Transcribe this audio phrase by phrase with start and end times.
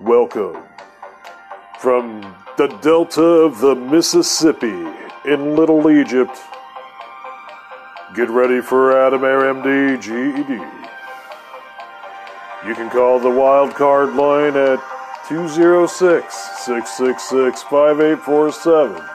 [0.00, 0.56] Welcome
[1.78, 2.22] from
[2.56, 4.88] the delta of the Mississippi
[5.26, 6.36] in Little Egypt.
[8.16, 10.54] Get ready for Adam Air MD GED.
[12.66, 14.82] You can call the wild card line at
[15.28, 16.34] 206
[16.64, 19.08] 666 5847.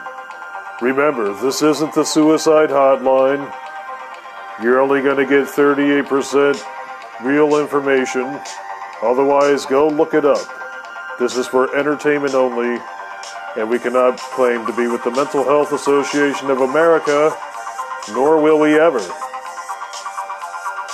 [0.80, 3.52] Remember, this isn't the suicide hotline.
[4.62, 6.62] You're only going to get 38%
[7.24, 8.40] real information.
[9.02, 10.57] Otherwise, go look it up.
[11.18, 12.80] This is for entertainment only,
[13.56, 17.36] and we cannot claim to be with the Mental Health Association of America,
[18.12, 19.00] nor will we ever.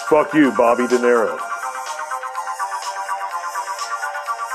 [0.09, 1.39] Fuck you, Bobby De Niro.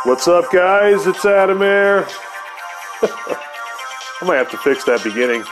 [0.06, 1.06] What's up, guys?
[1.06, 2.08] It's Adam Air.
[3.04, 5.44] I might have to fix that beginning.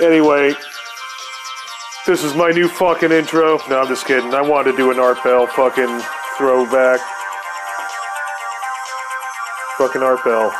[0.00, 0.54] Anyway,
[2.06, 3.58] this is my new fucking intro.
[3.68, 4.32] No, I'm just kidding.
[4.32, 6.00] I wanted to do an Art Bell fucking
[6.38, 7.00] throwback.
[9.78, 10.52] Fucking Art Bell.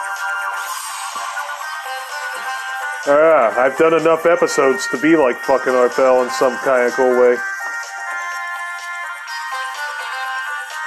[3.06, 6.92] Ah, I've done enough episodes to be like fucking Art Bell in some kind of
[6.94, 7.36] cool way.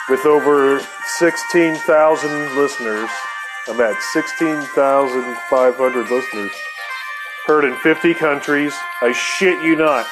[0.10, 0.80] With over
[1.20, 3.10] 16,000 listeners,
[3.70, 6.52] I'm at 16,500 listeners.
[7.46, 8.74] Heard in 50 countries.
[9.02, 10.08] I shit you not.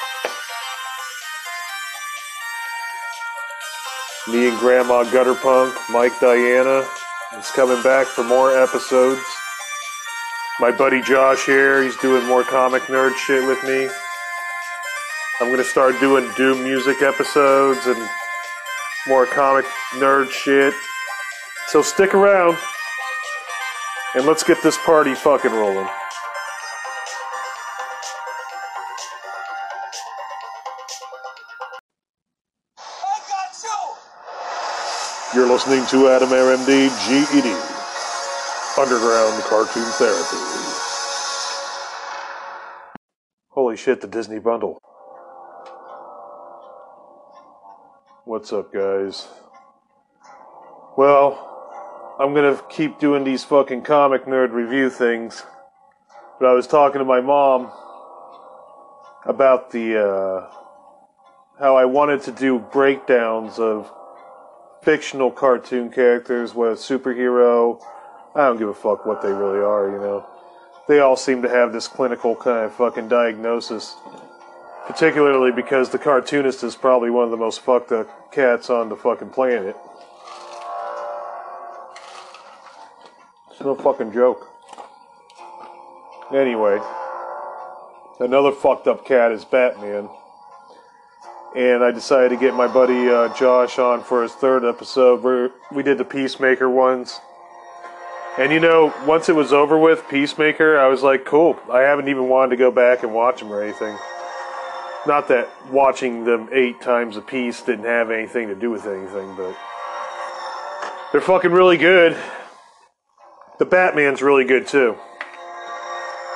[4.28, 6.84] Me and Grandma Gutterpunk, Mike Diana,
[7.38, 9.20] is coming back for more episodes.
[10.58, 13.88] My buddy Josh here, he's doing more comic nerd shit with me.
[15.40, 18.08] I'm gonna start doing Doom music episodes and
[19.06, 20.72] more comic nerd shit.
[21.68, 22.56] So stick around
[24.14, 25.88] and let's get this party fucking rolling.
[35.56, 37.48] Listening to Adam Air MD GED
[38.78, 40.36] Underground Cartoon Therapy.
[43.48, 44.78] Holy shit, the Disney bundle.
[48.26, 49.28] What's up, guys?
[50.98, 55.42] Well, I'm gonna keep doing these fucking comic nerd review things.
[56.38, 57.72] But I was talking to my mom
[59.24, 60.50] about the, uh,
[61.58, 63.90] how I wanted to do breakdowns of
[64.86, 67.84] fictional cartoon characters, whether superhero,
[68.36, 70.24] I don't give a fuck what they really are, you know.
[70.86, 73.96] They all seem to have this clinical kind of fucking diagnosis.
[74.86, 78.94] Particularly because the cartoonist is probably one of the most fucked up cats on the
[78.94, 79.76] fucking planet.
[83.50, 84.48] It's no fucking joke.
[86.32, 86.78] Anyway,
[88.20, 90.08] another fucked up cat is Batman.
[91.56, 95.22] And I decided to get my buddy uh, Josh on for his third episode.
[95.22, 97.18] Where we did the Peacemaker ones.
[98.36, 101.58] And you know, once it was over with, Peacemaker, I was like, cool.
[101.72, 103.96] I haven't even wanted to go back and watch them or anything.
[105.06, 109.34] Not that watching them eight times a piece didn't have anything to do with anything,
[109.36, 109.56] but
[111.12, 112.14] they're fucking really good.
[113.58, 114.98] The Batman's really good too.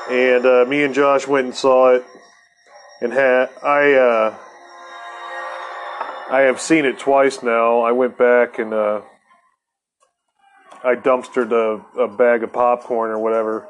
[0.08, 2.06] And uh, me and Josh went and saw it,
[3.02, 4.38] and had I uh,
[6.31, 7.81] I have seen it twice now.
[7.81, 9.01] I went back and uh,
[10.85, 13.67] I dumpstered a, a bag of popcorn or whatever,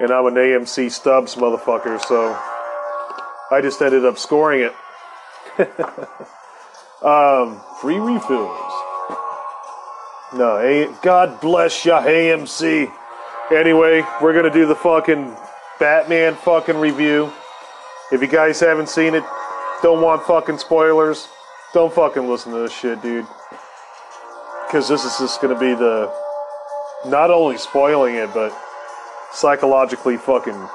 [0.00, 2.36] and I'm an AMC Stubs motherfucker, so
[3.52, 4.72] I just ended up scoring it.
[7.04, 8.72] um, free refills.
[10.34, 12.92] No, A- God bless ya, AMC.
[13.52, 15.36] Anyway, we're gonna do the fucking
[15.78, 17.32] Batman fucking review.
[18.10, 19.22] If you guys haven't seen it,
[19.82, 21.28] don't want fucking spoilers,
[21.72, 23.26] don't fucking listen to this shit, dude.
[24.66, 26.12] Because this is just gonna be the
[27.06, 28.56] not only spoiling it, but
[29.32, 30.68] psychologically fucking,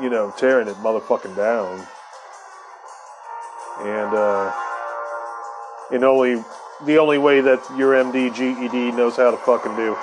[0.00, 1.86] you know, tearing it motherfucking down.
[3.80, 4.52] And, uh,
[5.90, 6.44] in only,
[6.84, 9.96] the only way that your MD GED knows how to fucking do.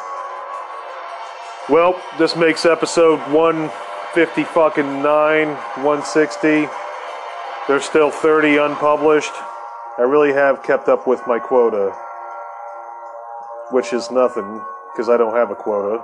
[1.69, 6.67] Well, this makes episode 150 fucking 9, 160.
[7.67, 9.33] There's still 30 unpublished.
[9.97, 11.93] I really have kept up with my quota,
[13.71, 14.61] which is nothing
[14.93, 16.01] because I don't have a quota.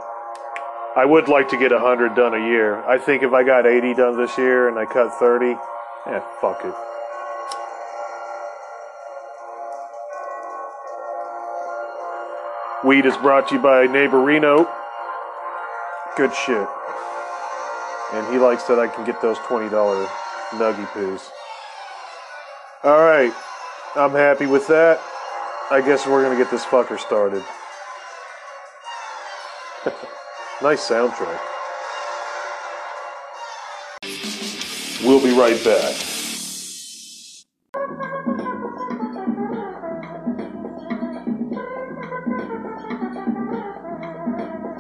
[0.98, 2.84] I would like to get 100 done a year.
[2.84, 5.56] I think if I got 80 done this year and I cut 30,
[6.08, 6.76] eh, fuck it.
[12.86, 14.70] Weed is brought to you by Neighborino.
[16.18, 16.68] Good shit.
[18.12, 19.70] And he likes that I can get those $20
[20.52, 21.32] nuggy poos.
[22.84, 23.34] Alright.
[23.96, 25.00] I'm happy with that.
[25.72, 27.42] I guess we're gonna get this fucker started.
[30.62, 31.40] nice soundtrack.
[35.02, 35.96] We'll be right back.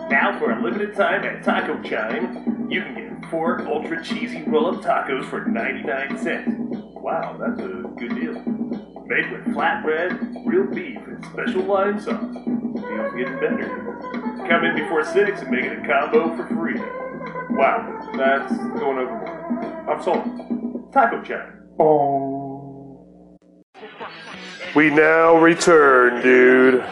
[0.09, 4.83] Now for a limited time at Taco Chime, you can get four ultra cheesy roll-up
[4.83, 6.82] tacos for 99 cents.
[7.03, 7.65] Wow, that's a
[7.99, 8.33] good deal.
[9.05, 12.33] Made with flatbread, real beef, and special lime sauce.
[12.33, 13.99] Deal's getting better.
[14.47, 16.79] Come in before 6 and make it a combo for free.
[17.57, 19.89] Wow, that's going overboard.
[19.89, 20.93] I'm sold.
[20.93, 21.59] Taco Chime.
[24.73, 26.85] We now return, dude.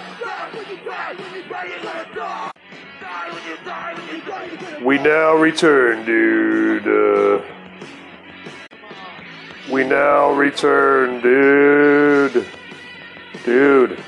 [4.84, 6.86] We now return, dude.
[6.86, 7.41] Uh,
[9.71, 12.45] we now return, dude.
[13.45, 14.03] Dude.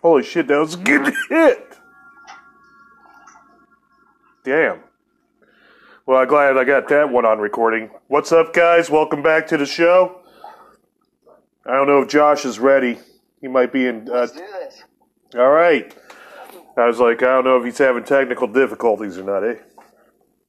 [0.00, 1.78] Holy shit, that was a good hit.
[4.44, 4.78] Damn.
[6.06, 7.90] Well, I'm glad I got that one on recording.
[8.06, 8.88] What's up, guys?
[8.88, 10.20] Welcome back to the show.
[11.64, 13.00] I don't know if Josh is ready.
[13.40, 14.08] He might be in.
[14.08, 14.82] Uh, Let's do this.
[15.34, 15.94] all right.
[16.76, 19.56] I was like, I don't know if he's having technical difficulties or not, eh?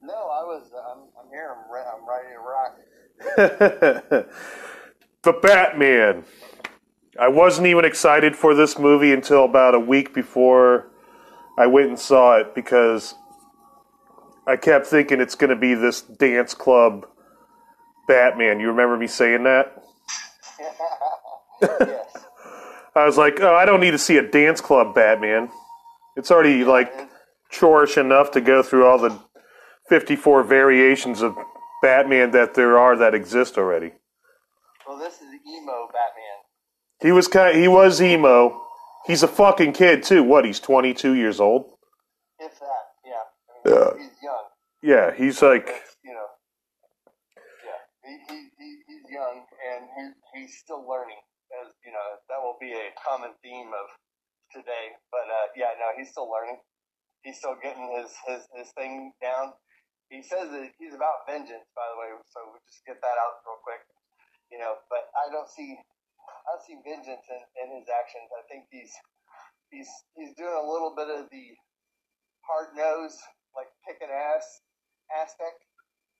[0.01, 0.71] No, I was.
[0.73, 1.55] I'm, I'm here.
[1.55, 4.27] I'm, re- I'm ready to rock.
[5.23, 6.25] the Batman.
[7.19, 10.91] I wasn't even excited for this movie until about a week before
[11.57, 13.15] I went and saw it because
[14.45, 17.07] I kept thinking it's going to be this dance club
[18.07, 18.59] Batman.
[18.59, 19.83] You remember me saying that?
[21.61, 22.06] yes.
[22.97, 25.49] I was like, oh, I don't need to see a dance club Batman.
[26.15, 26.91] It's already like
[27.51, 29.17] chorish enough to go through all the
[29.89, 31.35] 54 variations of
[31.81, 33.91] Batman that there are that exist already.
[34.87, 36.37] Well, this is emo Batman.
[37.01, 37.57] He was kind.
[37.57, 38.63] he was emo.
[39.05, 40.23] He's a fucking kid too.
[40.23, 40.43] What?
[40.45, 41.65] He's 22 years old.
[42.39, 43.69] If that, yeah.
[43.69, 44.03] I mean, Yeah.
[44.03, 44.43] He's young.
[44.81, 45.83] Yeah, he's like.
[46.03, 46.27] You know.
[47.63, 48.09] Yeah.
[48.09, 51.17] He, he, he, he's young and he, he's still learning.
[51.55, 53.87] As you know, that will be a common theme of
[54.51, 54.95] today.
[55.11, 56.59] But uh, yeah, no, he's still learning.
[57.23, 59.55] He's still getting his, his, his thing down.
[60.07, 62.09] He says that he's about vengeance, by the way.
[62.31, 63.83] So we just get that out real quick.
[64.51, 68.31] You know, but I don't see I don't see vengeance in, in his actions.
[68.31, 68.91] I think he's
[69.71, 71.45] he's he's doing a little bit of the
[72.47, 73.19] hard nose,
[73.51, 74.47] like kicking ass
[75.11, 75.59] aspect,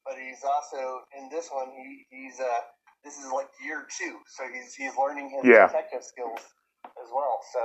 [0.04, 1.72] but he's also in this one.
[1.72, 2.64] He he's uh
[3.04, 5.68] this is like year two, so he's he's learning his Yeah.
[5.68, 6.42] detective skills
[6.86, 7.40] as well.
[7.54, 7.62] So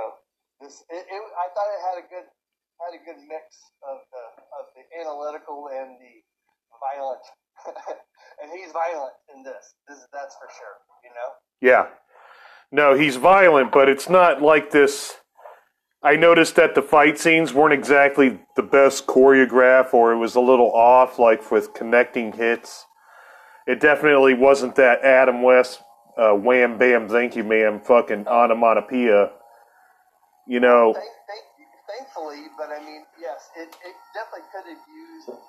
[0.61, 2.27] this it, it, I thought it had a good
[2.81, 3.45] had a good mix
[3.83, 4.23] of the
[4.59, 6.13] of the analytical and the
[6.79, 7.23] violent,
[8.41, 9.75] and he's violent in this.
[9.87, 10.75] This that's for sure.
[11.03, 11.29] You know.
[11.61, 11.87] Yeah.
[12.71, 15.13] No, he's violent, but it's not like this.
[16.01, 20.41] I noticed that the fight scenes weren't exactly the best choreographed, or it was a
[20.41, 22.85] little off, like with connecting hits.
[23.65, 25.79] It definitely wasn't that Adam West,
[26.17, 29.31] uh, wham bam, thank you, ma'am, fucking onomatopoeia.
[30.45, 31.43] You know, Thank, thank,
[31.87, 35.39] thankfully, but I mean, yes, it, it definitely could have used.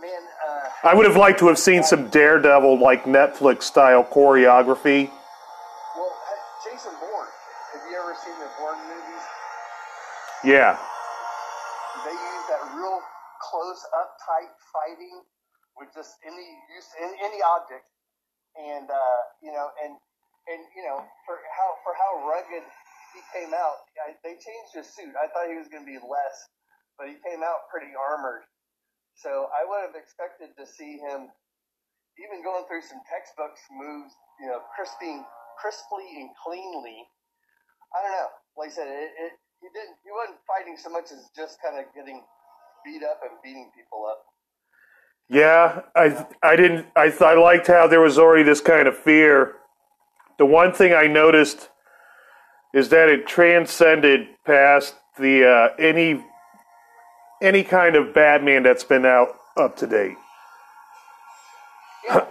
[0.00, 5.10] Man, uh, I would have liked to have seen some Daredevil, like Netflix style choreography.
[5.96, 7.28] well, uh, Jason Bourne.
[7.74, 9.24] Have you ever seen the Bourne movies?
[10.44, 10.78] Yeah.
[12.06, 13.00] They use that real
[13.42, 15.20] close, uptight fighting
[15.76, 17.86] with just any use any, any object,
[18.56, 19.94] and uh, you know, and
[20.48, 22.64] and you know, for how for how rugged
[23.14, 25.12] he came out, I, they changed his suit.
[25.16, 26.36] I thought he was going to be less,
[27.00, 28.44] but he came out pretty armored.
[29.16, 31.32] So I would have expected to see him
[32.20, 35.24] even going through some textbooks moves, you know, crisping,
[35.56, 37.08] crisply and cleanly.
[37.96, 38.30] I don't know.
[38.56, 39.96] Like I said, it, it he didn't.
[40.04, 42.20] He wasn't fighting so much as just kind of getting
[42.84, 44.20] beat up and beating people up.
[45.28, 48.96] Yeah, I I didn't I th- I liked how there was already this kind of
[48.96, 49.54] fear.
[50.38, 51.68] The one thing I noticed
[52.72, 56.24] is that it transcended past the uh, any
[57.42, 60.16] any kind of Batman that's been out up to date.
[62.04, 62.24] Yeah,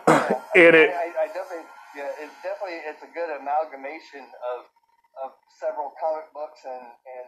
[0.55, 4.23] And it I, I definitely, yeah, it's definitely it's a good amalgamation
[4.55, 4.65] of
[5.23, 7.27] of several comic books and and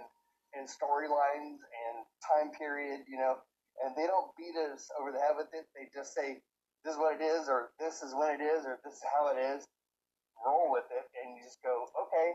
[0.55, 3.35] and storylines and time period, you know.
[3.83, 5.69] And they don't beat us over the head with it.
[5.77, 6.41] They just say
[6.85, 9.29] this is what it is, or this is when it is, or this is how
[9.33, 9.65] it is.
[10.45, 12.29] Roll with it, and you just go, okay.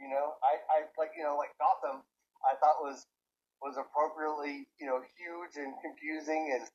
[0.00, 2.02] You know, I, I like you know like Gotham.
[2.42, 3.06] I thought was
[3.62, 6.66] was appropriately you know huge and confusing and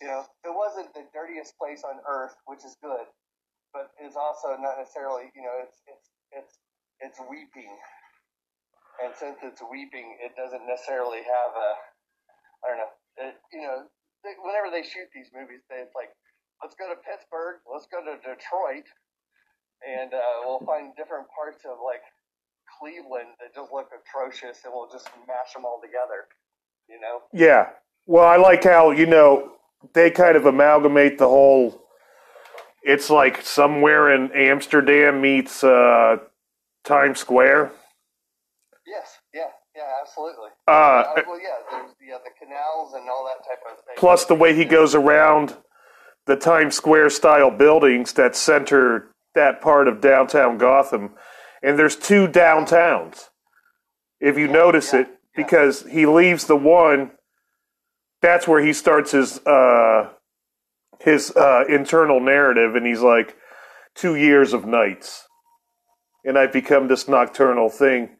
[0.00, 3.06] you know, it wasn't the dirtiest place on earth, which is good,
[3.72, 6.54] but it's also not necessarily, you know, it's it's it's
[7.00, 7.70] it's weeping,
[9.04, 11.70] and since it's weeping, it doesn't necessarily have a,
[12.64, 13.86] I don't know, it, you know,
[14.22, 16.10] they, whenever they shoot these movies, they, it's like,
[16.62, 18.88] let's go to Pittsburgh, let's go to Detroit,
[19.86, 22.02] and uh, we'll find different parts of like
[22.80, 26.26] Cleveland that just look atrocious, and we'll just mash them all together.
[26.88, 27.22] You know?
[27.32, 27.70] Yeah.
[28.06, 29.52] Well, I like how you know
[29.92, 31.82] they kind of amalgamate the whole.
[32.82, 36.16] It's like somewhere in Amsterdam meets uh,
[36.84, 37.72] Times Square.
[38.86, 39.18] Yes.
[39.32, 39.48] Yeah.
[39.74, 39.88] Yeah.
[40.02, 40.50] Absolutely.
[40.68, 41.56] Uh, Uh, well, yeah.
[41.70, 43.94] There's yeah, the canals and all that type of thing.
[43.96, 45.56] plus the way he goes around
[46.26, 51.10] the Times Square style buildings that center that part of downtown Gotham.
[51.62, 53.28] And there's two downtowns.
[54.20, 57.12] If you notice yeah, it, because he leaves the one
[58.22, 60.10] that's where he starts his uh
[61.00, 63.36] his uh internal narrative and he's like
[63.94, 65.26] two years of nights.
[66.24, 68.16] And I've become this nocturnal thing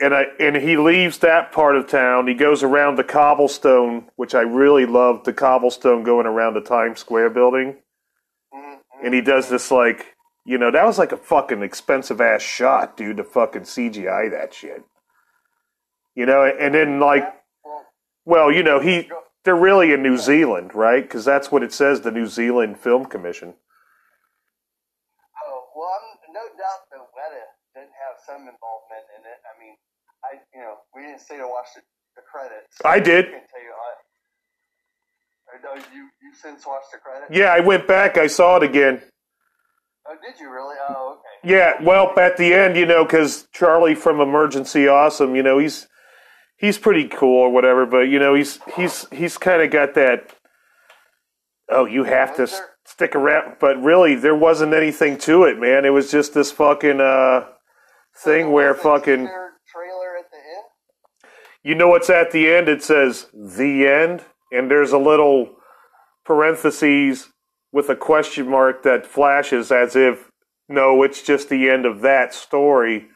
[0.00, 2.26] and I and he leaves that part of town.
[2.26, 7.00] He goes around the cobblestone, which I really love the cobblestone going around the Times
[7.00, 7.76] Square building.
[8.54, 12.42] Mhm, And he does this like, you know, that was like a fucking expensive ass
[12.42, 14.84] shot, dude, to fucking CGI that shit.
[16.14, 17.24] You know, and then like,
[18.24, 19.10] well, you know, he
[19.44, 21.02] they're really in New Zealand, right?
[21.02, 23.54] Because that's what it says, the New Zealand Film Commission.
[25.44, 29.38] oh, well, I'm no doubt that Weta didn't have some involvement in it.
[29.46, 29.76] I mean,
[30.32, 31.82] I, you know, we didn't stay to watch the,
[32.16, 32.76] the credits.
[32.84, 33.26] I did.
[33.26, 33.72] I can tell you,
[35.72, 37.30] I, you you since watched the credits.
[37.30, 39.02] Yeah, I went back, I saw it again.
[40.08, 40.76] Oh, did you really?
[40.88, 41.52] Oh, okay.
[41.52, 45.86] Yeah, well, at the end, you know, because Charlie from Emergency Awesome, you know, he's
[46.56, 50.34] he's pretty cool or whatever, but you know, he's he's he's kind of got that.
[51.70, 55.84] Oh, you have to there- stick around, but really, there wasn't anything to it, man.
[55.84, 57.46] It was just this fucking uh
[58.22, 59.26] thing there where fucking.
[59.26, 61.30] teaser trailer at the end.
[61.66, 62.68] You know what's at the end?
[62.68, 65.56] It says the end, and there's a little
[66.24, 67.30] parentheses
[67.72, 70.30] with a question mark that flashes as if
[70.68, 73.08] no, it's just the end of that story.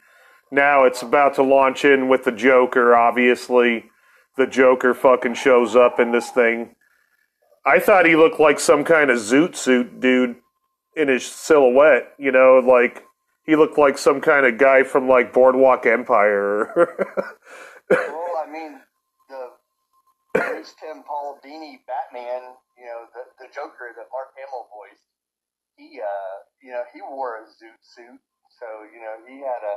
[0.50, 3.84] Now it's about to launch in with the Joker, obviously.
[4.36, 6.74] The Joker fucking shows up in this thing.
[7.64, 10.34] I thought he looked like some kind of zoot suit dude
[10.96, 13.04] in his silhouette, you know, like
[13.46, 17.06] he looked like some kind of guy from like Boardwalk Empire.
[17.92, 18.80] Oh, Well, I mean,
[19.28, 19.50] the
[20.48, 25.04] Bruce Timm Paul Dini Batman, you know, the, the Joker that Mark Hamill voiced,
[25.76, 28.20] he, uh, you know, he wore a zoot suit.
[28.58, 29.74] So, you know, he had a,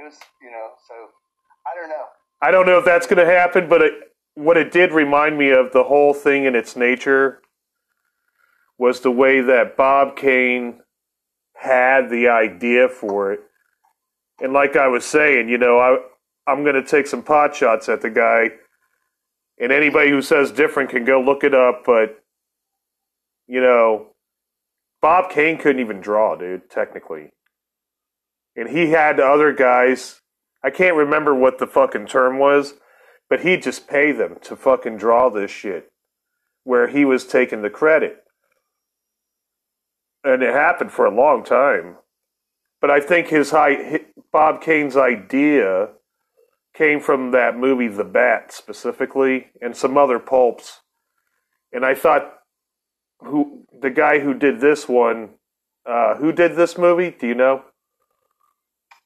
[0.00, 0.94] it was, you know, so,
[1.66, 2.06] I don't know.
[2.42, 3.92] I don't know if that's going to happen, but it,
[4.34, 7.40] what it did remind me of the whole thing in its nature
[8.78, 10.80] was the way that Bob Kane
[11.54, 13.40] had the idea for it.
[14.40, 15.98] And like I was saying, you know, I
[16.50, 18.48] I'm going to take some pot shots at the guy,
[19.60, 21.82] and anybody who says different can go look it up.
[21.84, 22.18] But
[23.46, 24.08] you know,
[25.02, 26.70] Bob Kane couldn't even draw, dude.
[26.70, 27.30] Technically,
[28.56, 30.20] and he had other guys.
[30.64, 32.74] I can't remember what the fucking term was,
[33.28, 35.90] but he'd just pay them to fucking draw this shit,
[36.64, 38.24] where he was taking the credit,
[40.24, 41.96] and it happened for a long time.
[42.80, 44.00] But I think his high
[44.32, 45.90] Bob Kane's idea
[46.80, 50.80] came from that movie The Bat specifically and some other pulps.
[51.74, 52.38] And I thought
[53.18, 55.34] who the guy who did this one
[55.84, 57.62] uh, who did this movie, do you know?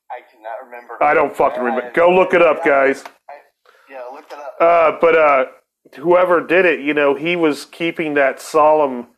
[0.08, 1.02] I cannot remember.
[1.02, 1.90] I don't fucking remember.
[1.92, 3.02] Go look it up, guys.
[3.28, 3.32] I,
[3.90, 4.56] yeah, look it up.
[4.60, 5.44] Uh, but uh,
[5.96, 9.08] whoever did it, you know, he was keeping that solemn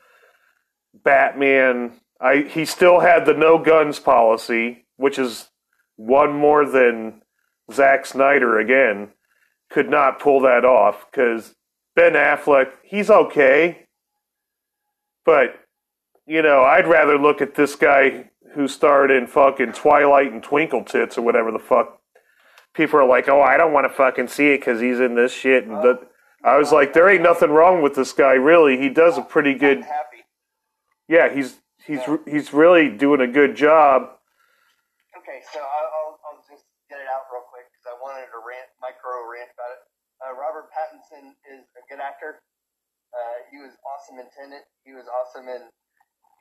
[1.04, 2.00] Batman.
[2.20, 5.50] I he still had the no guns policy, which is
[5.96, 7.20] one more than
[7.72, 9.08] Zack Snyder again.
[9.70, 11.54] Could not pull that off because
[11.96, 13.86] Ben Affleck, he's okay,
[15.24, 15.60] but
[16.26, 20.84] you know, I'd rather look at this guy who starred in fucking Twilight and Twinkle
[20.84, 22.00] Tits or whatever the fuck
[22.74, 25.32] people are like, "Oh, I don't want to fucking see it because he's in this
[25.32, 26.00] shit." And the,
[26.44, 28.76] I was like, "There ain't nothing wrong with this guy, really.
[28.78, 29.84] He does a pretty good.
[31.08, 34.12] Yeah, he's he's he's really doing a good job."
[35.16, 38.38] Okay, so I'll, I'll, I'll just get it out real quick because I wanted to
[38.46, 39.82] rant, micro rant about it.
[40.22, 40.70] Uh, Robert
[41.06, 42.42] Pattinson is a good actor.
[43.14, 44.66] Uh, he was awesome in Tenet.
[44.84, 45.62] He was awesome in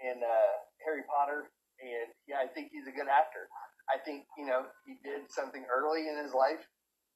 [0.04, 0.54] in uh,
[0.84, 1.48] Harry Potter,
[1.80, 3.48] and yeah, I think he's a good actor.
[3.88, 6.66] I think you know he did something early in his life,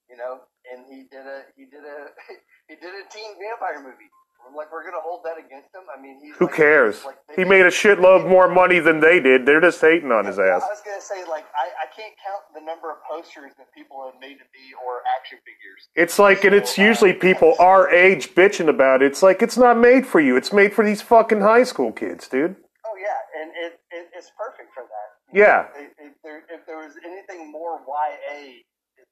[0.08, 2.00] you know, and he did a he did a
[2.70, 4.10] he did a teen vampire movie.
[4.56, 5.84] Like we're gonna hold that against him.
[5.96, 7.06] I mean, Who like- cares?
[7.06, 9.46] like, He made a shitload more money than they did.
[9.46, 10.64] They're just hating on his ass.
[10.64, 14.04] I was gonna say, like, I, I can't count the number of posters that people
[14.12, 15.88] have made of me or action figures.
[15.96, 19.06] It's like, and it's uh, usually people our age bitching about it.
[19.12, 20.36] It's like, it's not made for you.
[20.36, 22.56] It's made for these fucking high school kids, dude.
[22.86, 25.38] Oh yeah, and it, it it's perfect for that.
[25.38, 25.68] Yeah.
[25.76, 28.64] If, if there if there was anything more YA,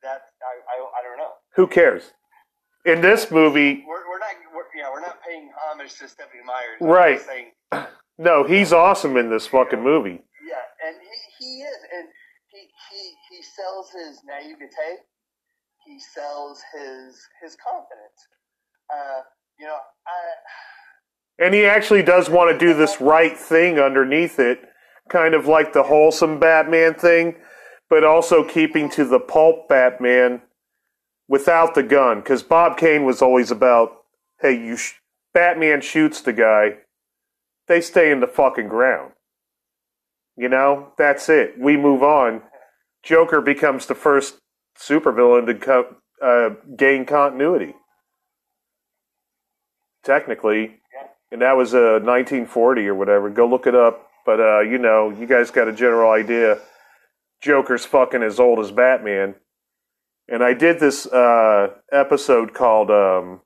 [0.02, 1.34] that I, I I don't know.
[1.56, 2.12] Who cares?
[2.86, 4.47] In this movie, We're, we're not we're, yeah we're
[5.08, 6.78] not paying homage to Stephenie Myers.
[6.82, 7.22] I'm Right.
[7.22, 7.52] saying
[8.18, 10.22] no, he's awesome in this fucking movie.
[10.48, 12.08] yeah, and he, he is, and
[12.48, 12.60] he
[12.92, 15.02] he he sells his naivete.
[15.86, 18.20] He sells his his confidence.
[18.94, 19.22] Uh,
[19.60, 19.76] you know,
[20.08, 21.44] I.
[21.44, 24.60] And he actually does want to do this right thing underneath it,
[25.10, 27.36] kind of like the wholesome Batman thing,
[27.92, 30.42] but also keeping to the pulp Batman
[31.28, 32.22] without the gun.
[32.22, 33.92] Because Bob Kane was always about,
[34.42, 34.96] hey, you sh-
[35.34, 36.78] Batman shoots the guy,
[37.68, 39.12] they stay in the fucking ground.
[40.36, 41.56] You know, that's it.
[41.60, 42.44] We move on.
[43.04, 44.38] Joker becomes the first
[44.80, 47.76] supervillain to co- uh, gain continuity.
[50.04, 50.80] Technically,
[51.32, 53.30] and that was uh, 1940 or whatever.
[53.30, 54.08] Go look it up.
[54.26, 56.60] But uh, you know, you guys got a general idea.
[57.42, 59.36] Joker's fucking as old as Batman.
[60.28, 63.42] And I did this uh, episode called um,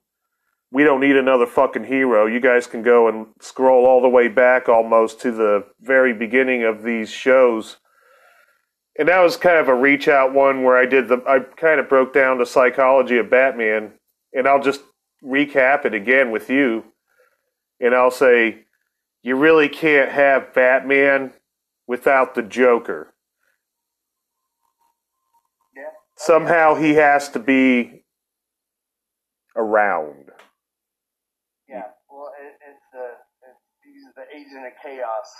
[0.72, 4.26] "We Don't Need Another Fucking Hero." You guys can go and scroll all the way
[4.26, 7.76] back almost to the very beginning of these shows.
[8.98, 11.78] And that was kind of a reach out one where I did the I kind
[11.78, 13.92] of broke down the psychology of Batman,
[14.32, 14.80] and I'll just
[15.22, 16.84] recap it again with you
[17.82, 18.64] and I'll say,
[19.22, 21.32] you really can't have Batman
[21.86, 23.12] without the Joker.
[25.76, 25.82] Yeah.
[26.16, 28.04] Somehow he has to be
[29.56, 30.30] around.
[31.68, 33.08] Yeah, well, it, it's the
[33.48, 35.30] it's, he's the agent of chaos.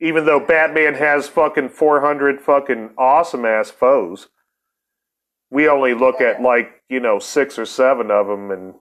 [0.00, 4.28] Even though Batman has fucking 400 fucking awesome ass foes,
[5.50, 8.74] we only look at like, you know, six or seven of them and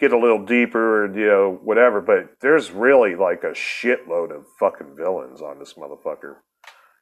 [0.00, 2.00] get a little deeper or, you know, whatever.
[2.00, 6.36] But there's really like a shitload of fucking villains on this motherfucker.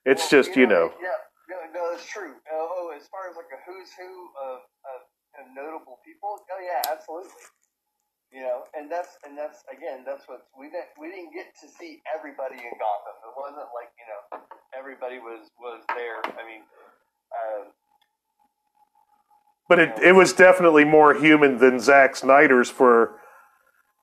[0.05, 0.93] It's Well, just, you know.
[1.01, 1.17] Yeah,
[1.49, 2.35] no, no, it's true.
[2.53, 5.01] Oh, oh, as far as like a who's who of, of,
[5.41, 7.31] of notable people, oh yeah, absolutely.
[8.33, 11.69] You know, and that's and that's again, that's what we didn't we didn't get to
[11.69, 13.17] see everybody in Gotham.
[13.25, 14.43] It wasn't like you know
[14.79, 16.21] everybody was was there.
[16.25, 16.63] I mean,
[17.33, 17.73] um,
[19.69, 23.17] But it, it was definitely more human than Zack Snyder's for.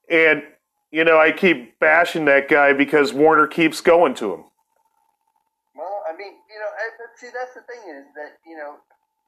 [0.10, 0.44] And,
[0.92, 4.44] you know, I keep bashing that guy because Warner keeps going to him.
[5.76, 6.70] well, I mean, you know,
[7.18, 8.76] see, that's the thing is that you know,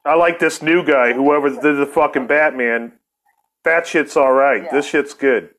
[0.06, 2.94] I like this new guy, whoever did the fucking Batman.
[3.68, 4.64] That shit's all right.
[4.64, 4.72] Yeah.
[4.72, 5.50] This shit's good.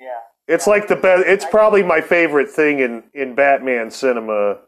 [0.00, 1.24] yeah, It's like the best.
[1.26, 4.58] It's probably my favorite thing in in Batman cinema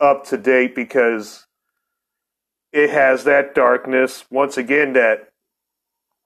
[0.00, 1.46] up to date because
[2.72, 4.24] it has that darkness.
[4.30, 5.28] Once again, that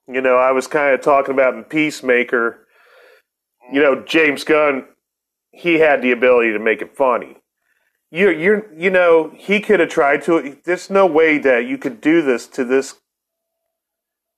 [0.07, 2.65] you know, I was kind of talking about in Peacemaker.
[3.71, 4.85] You know, James Gunn,
[5.51, 7.35] he had the ability to make it funny.
[8.09, 10.57] You're, you're, you know, he could have tried to.
[10.63, 12.95] There's no way that you could do this to this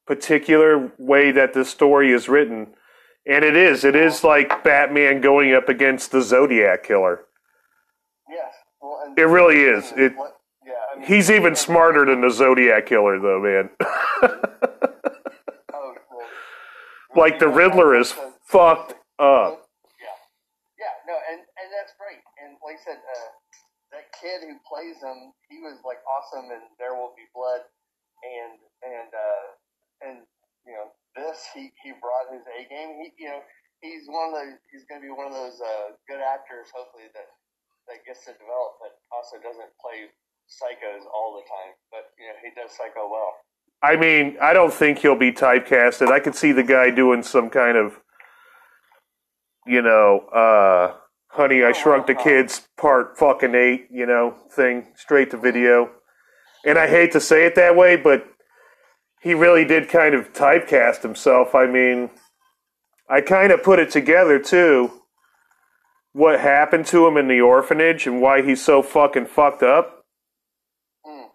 [0.09, 2.73] particular way that this story is written.
[3.27, 3.83] And it is.
[3.83, 7.25] It is like Batman going up against the Zodiac killer.
[8.27, 8.51] yes.
[8.81, 9.93] Well, It really is.
[9.95, 13.69] It, What, yeah, I mean, he's even smarter than the Zodiac killer, though, man.
[15.71, 16.27] Oh, well,
[17.15, 19.65] like the Riddler is so- fucked up.
[20.01, 20.17] Yeah,
[20.79, 22.19] yeah, no, and and that's great.
[22.43, 23.29] And like I said, uh,
[23.93, 27.61] that kid who plays him, he was like awesome in There Will Be Blood,
[28.25, 29.45] and and uh,
[30.01, 30.23] and
[30.65, 32.99] you know this, he he brought his A game.
[33.01, 33.41] He you know
[33.81, 37.07] he's one of the he's going to be one of those uh, good actors, hopefully
[37.13, 37.29] that
[37.89, 40.11] that gets to develop, but also doesn't play
[40.47, 41.73] psychos all the time.
[41.91, 43.33] But you know he does psycho well.
[43.81, 46.11] I mean, I don't think he'll be typecasted.
[46.11, 47.99] I could see the guy doing some kind of,
[49.65, 50.95] you know, uh,
[51.29, 55.91] Honey, I Shrunk the Kids part fucking eight, you know, thing, straight to video.
[56.65, 58.27] And I hate to say it that way, but
[59.21, 61.53] he really did kind of typecast himself.
[61.53, 62.09] I mean,
[63.09, 64.91] I kind of put it together too.
[66.13, 69.95] What happened to him in the orphanage and why he's so fucking fucked up
[71.05, 71.29] Mm.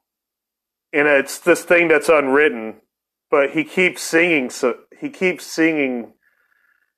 [0.93, 2.81] and it's this thing that's unwritten,
[3.31, 4.51] but he keeps singing.
[4.51, 6.13] So he keeps singing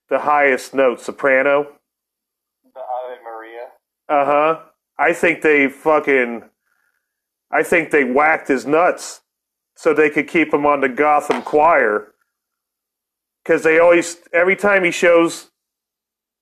[0.09, 1.79] the highest note, soprano.
[2.75, 3.67] The Ave Maria.
[4.09, 4.61] Uh huh.
[4.99, 6.45] I think they fucking.
[7.51, 9.21] I think they whacked his nuts
[9.77, 12.09] so they could keep him on the Gotham choir.
[13.45, 15.51] because they always every time he shows,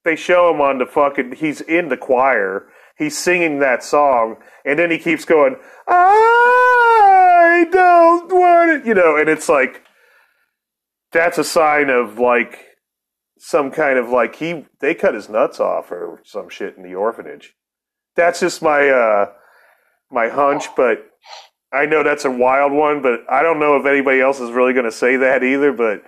[0.04, 1.32] they show him on the fucking.
[1.36, 2.66] He's in the choir.
[2.96, 5.56] He's singing that song, and then he keeps going.
[5.88, 9.82] I don't want it, you know, and it's like
[11.12, 12.60] that's a sign of like
[13.38, 16.94] some kind of like he they cut his nuts off or some shit in the
[16.94, 17.54] orphanage.
[18.16, 19.32] That's just my uh
[20.10, 21.10] my hunch, but
[21.74, 24.72] I know that's a wild one, but I don't know if anybody else is really
[24.72, 26.02] going to say that either, but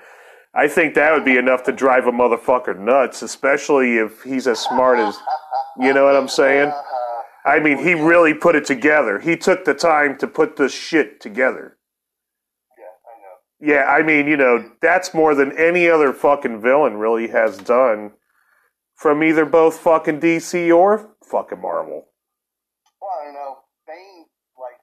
[0.54, 4.60] I think that would be enough to drive a motherfucker nuts, especially if he's as
[4.60, 5.18] smart as
[5.78, 6.72] you know what I'm saying?
[7.44, 9.20] I mean, he really put it together.
[9.20, 11.76] He took the time to put this shit together.
[12.78, 13.74] Yeah, I know.
[13.74, 18.12] Yeah, I mean, you know, that's more than any other fucking villain really has done
[18.96, 22.06] from either both fucking DC or fucking Marvel.
[23.00, 24.24] Well, you know, Bane
[24.58, 24.80] like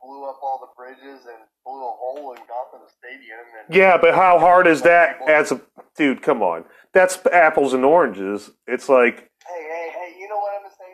[0.00, 3.40] blew up all the bridges and blew a hole in Gotham Stadium.
[3.58, 5.60] And Yeah, but how hard is that as a
[5.96, 6.64] dude, come on.
[6.92, 8.50] That's apples and oranges.
[8.66, 10.92] It's like, hey, hey, hey, you know what I'm gonna say?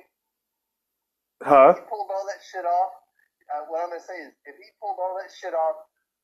[1.42, 1.70] huh?
[1.74, 2.92] If he pulled all that shit off,
[3.54, 5.76] uh, what I'm gonna say is, if he pulled all that shit off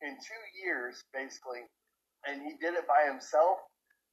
[0.02, 1.66] in two years, basically,
[2.26, 3.58] and he did it by himself,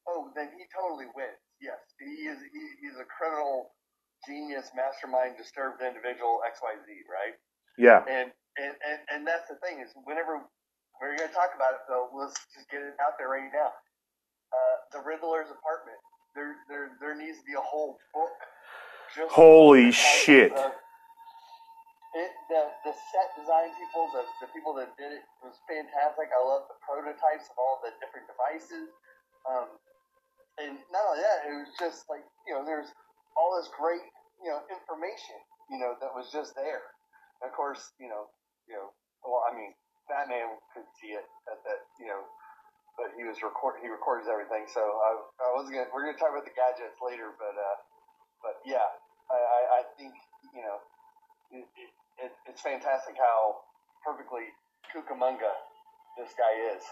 [0.08, 1.38] oh, then he totally wins.
[1.62, 2.39] Yes, he is.
[2.41, 3.69] He, he's a criminal
[4.26, 7.36] genius, mastermind, disturbed individual, X, Y, Z, right?
[7.78, 8.02] Yeah.
[8.10, 10.41] And and, and and that's the thing is whenever
[10.99, 13.73] we're going to talk about it, though, let's just get it out there right now.
[14.53, 15.97] Uh, the Riddler's apartment.
[16.37, 18.31] There, there, there needs to be a whole book.
[19.15, 20.53] Just Holy shit.
[20.53, 20.77] of-
[22.13, 26.27] It, the the set design people, the, the people that did it was fantastic.
[26.29, 28.91] I love the prototypes of all the different devices.
[29.47, 29.67] Um,
[30.59, 32.91] and not only that, it was just like you know, there's
[33.39, 34.03] all this great
[34.43, 35.39] you know information
[35.71, 36.83] you know that was just there.
[37.39, 38.27] And of course, you know,
[38.71, 38.95] you know,
[39.27, 39.75] well, I mean,
[40.07, 42.23] Batman could see it at that, you know,
[42.95, 44.63] but he was record he records everything.
[44.71, 45.12] So I,
[45.43, 47.77] I wasn't gonna we're gonna talk about the gadgets later, but uh,
[48.39, 48.88] but yeah,
[49.27, 50.15] I, I, I think
[50.55, 50.79] you know,
[51.51, 51.91] it, it,
[52.27, 53.67] it, it's fantastic how
[54.07, 54.55] perfectly
[54.88, 55.51] Cucamonga
[56.17, 56.84] this guy is.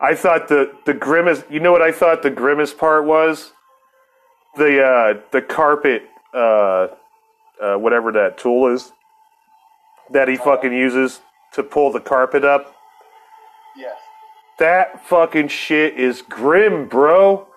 [0.00, 1.44] I thought the the grimace.
[1.50, 3.52] You know what I thought the grimace part was?
[4.56, 6.02] The uh, the carpet,
[6.34, 6.88] uh,
[7.60, 8.92] uh, whatever that tool is,
[10.12, 11.20] that he fucking uses
[11.54, 12.74] to pull the carpet up.
[13.76, 13.96] Yes.
[14.58, 17.48] That fucking shit is grim, bro.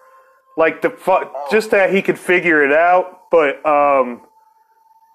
[0.57, 4.21] Like the fu- just that he could figure it out, but um,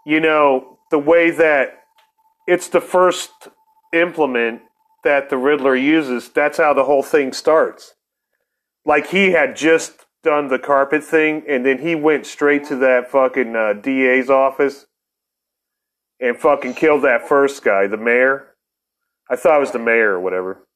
[0.04, 1.84] you know the way that
[2.46, 3.30] it's the first
[3.92, 4.62] implement
[5.02, 6.28] that the Riddler uses.
[6.28, 7.94] That's how the whole thing starts.
[8.84, 13.10] Like he had just done the carpet thing, and then he went straight to that
[13.10, 14.86] fucking uh, DA's office
[16.20, 18.54] and fucking killed that first guy, the mayor.
[19.30, 20.66] I thought it was the mayor or whatever.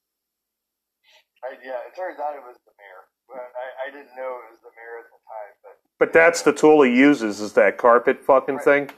[1.45, 3.03] I, yeah, it turns out it was the mayor.
[3.29, 6.41] But I, I didn't know it was the mayor at the time, but But that's
[6.41, 8.89] the tool he uses is that carpet fucking thing.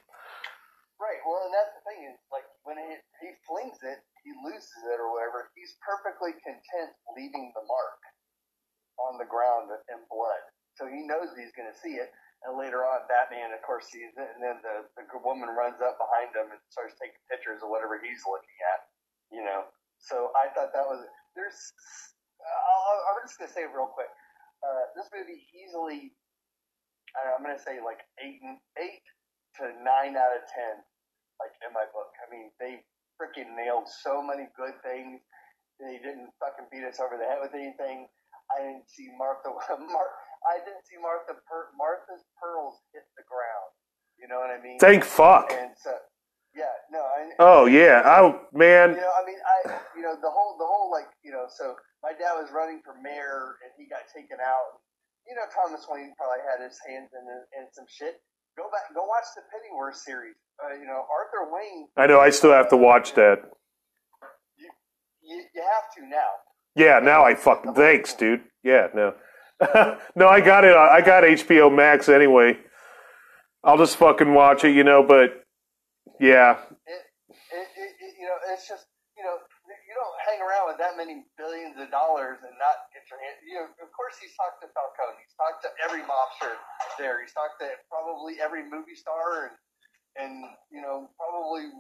[1.02, 1.20] Right.
[1.26, 2.90] Well, and that's the thing is, like, when he,
[3.22, 5.50] he flings it, he loses it or whatever.
[5.54, 8.00] He's perfectly content leaving the mark
[8.98, 10.42] on the ground in blood.
[10.74, 12.11] So he knows he's going to see it.
[12.44, 15.96] And later on, Batman, of course, sees it, and then the, the woman runs up
[15.96, 18.81] behind him and starts taking pictures of whatever he's looking at.
[19.33, 19.64] You know.
[19.99, 21.03] So I thought that was
[21.35, 21.57] there's.
[22.44, 24.12] I'll, I'm just to say it real quick.
[24.62, 26.12] Uh, this movie easily,
[27.16, 29.05] I- I'm to say like eight and eight
[29.61, 30.85] to nine out of ten,
[31.40, 32.12] like in my book.
[32.22, 32.85] I mean, they
[33.18, 35.20] freaking nailed so many good things.
[35.81, 38.09] They didn't fucking beat us over the head with anything.
[38.55, 39.51] I didn't see Martha.
[39.81, 40.09] Mar,
[40.44, 41.38] I didn't see Martha.
[41.49, 43.70] Per, Martha's pearls hit the ground.
[44.20, 44.79] You know what I mean?
[44.79, 45.53] Thank fuck.
[45.53, 45.92] And so,
[46.57, 47.01] yeah, no.
[47.01, 48.01] I, Oh yeah.
[48.05, 49.59] Oh man you know, I mean, I,
[49.96, 52.94] you know, the whole, the whole, like, you know, so my dad was running for
[53.03, 54.81] mayor and he got taken out.
[55.29, 57.25] You know, Thomas Wayne probably had his hands in,
[57.61, 58.22] in some shit.
[58.57, 60.37] Go back, go watch the Pennyworth series.
[60.57, 61.88] Uh, you know, Arthur Wayne.
[61.96, 62.20] I know.
[62.20, 63.42] I still have to watch that.
[64.57, 64.68] You,
[65.22, 66.31] you, you have to now.
[66.75, 67.01] Yeah.
[67.01, 68.40] Now I fucking thanks, dude.
[68.62, 68.88] Yeah.
[68.94, 69.14] No.
[70.16, 70.76] no, I got it.
[70.76, 72.58] I got HBO Max anyway.
[73.64, 75.02] I'll just fucking watch it, you know.
[75.02, 75.42] But
[76.20, 77.02] yeah, It,
[77.50, 79.40] it, it, you know, it's just, you know,
[79.88, 83.36] you don't hang around with that many billions of dollars and not get your hand.
[83.48, 85.16] You know, of course, he's talked to Falcone.
[85.24, 86.52] He's talked to every mobster
[87.00, 87.24] there.
[87.24, 89.56] He's talked to probably every movie star and,
[90.20, 90.32] and
[90.68, 91.72] you know, probably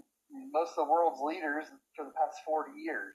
[0.52, 3.14] most of the world's leaders for the past 40 years.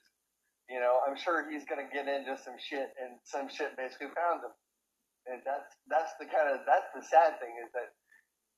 [0.71, 4.07] You know, I'm sure he's going to get into some shit, and some shit basically
[4.15, 4.55] found him.
[5.27, 7.91] And that's that's the kind of that's the sad thing is that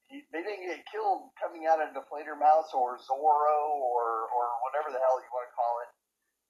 [0.07, 4.93] he, they didn't get killed coming out of Deflator Mouse or Zorro or or whatever
[4.93, 5.91] the hell you want to call it.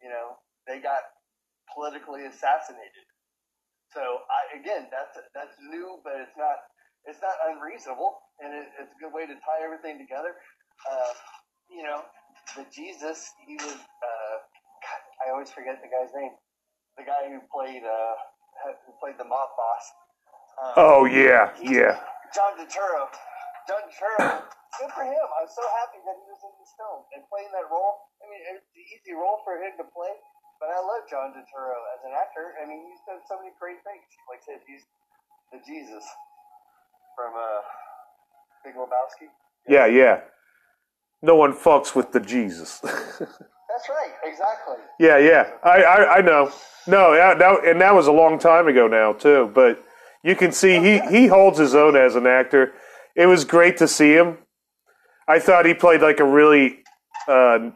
[0.04, 0.28] You know,
[0.68, 1.00] they got
[1.72, 3.08] politically assassinated.
[3.96, 6.60] So I, again, that's that's new, but it's not
[7.08, 10.36] it's not unreasonable, and it, it's a good way to tie everything together.
[10.84, 11.14] Uh,
[11.72, 12.04] you know,
[12.60, 13.80] the Jesus, he was.
[13.80, 14.36] Uh,
[15.24, 16.36] I always forget the guy's name.
[17.00, 18.16] The guy who played uh,
[18.86, 19.86] who played the mob boss.
[20.60, 21.98] Um, Oh yeah, yeah.
[22.36, 23.10] John Turturro.
[23.66, 24.44] John Turturro.
[24.80, 25.28] good for him.
[25.40, 28.10] I'm so happy that he was in this film and playing that role.
[28.22, 30.14] I mean, it's an easy role for him to play.
[30.62, 32.56] But I love John Turturro as an actor.
[32.62, 34.06] I mean, he's done so many great things.
[34.30, 34.86] Like I said, he's
[35.52, 36.06] the Jesus
[37.18, 37.62] from uh,
[38.64, 39.28] Big Lebowski.
[39.68, 40.24] Yeah, yeah.
[41.24, 42.80] No one fucks with the Jesus.
[42.84, 44.12] That's right.
[44.24, 44.76] Exactly.
[45.00, 45.50] yeah, yeah.
[45.64, 46.52] I, I, I know.
[46.86, 49.50] No, yeah, that, and that was a long time ago now too.
[49.56, 49.82] But
[50.22, 52.74] you can see he he holds his own as an actor.
[53.16, 54.38] It was great to see him.
[55.28, 56.80] I thought he played like a really
[57.28, 57.70] uh,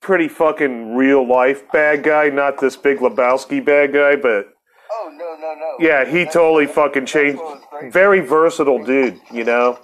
[0.00, 4.46] pretty fucking real life bad guy, not this big Lebowski bad guy, but
[4.92, 5.76] Oh no no no.
[5.80, 7.38] yeah, he totally fucking changed.
[7.38, 7.92] what was great.
[7.92, 9.78] Very versatile dude, you know.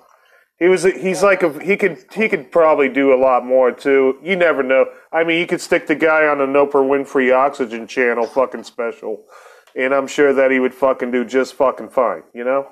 [0.58, 4.18] He was he's like a he could he could probably do a lot more too.
[4.22, 4.86] You never know.
[5.12, 9.24] I mean, you could stick the guy on an Oprah Winfrey Oxygen Channel fucking special,
[9.76, 12.68] and I'm sure that he would fucking do just fucking fine, you know.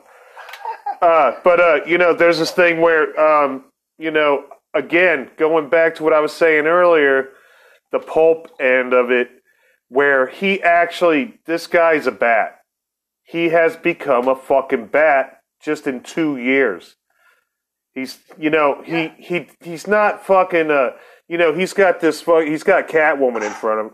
[1.01, 3.67] Uh, but uh, you know, there's this thing where um,
[3.99, 7.29] you know, again, going back to what I was saying earlier,
[7.93, 9.31] the pulp end of it,
[9.89, 12.63] where he actually this guy's a bat.
[13.23, 16.97] He has become a fucking bat just in two years.
[17.97, 20.71] He's, you know, he he he's not fucking.
[20.71, 20.91] Uh,
[21.29, 22.21] you know, he's got this.
[22.21, 23.93] fu- He's got Catwoman in front of him.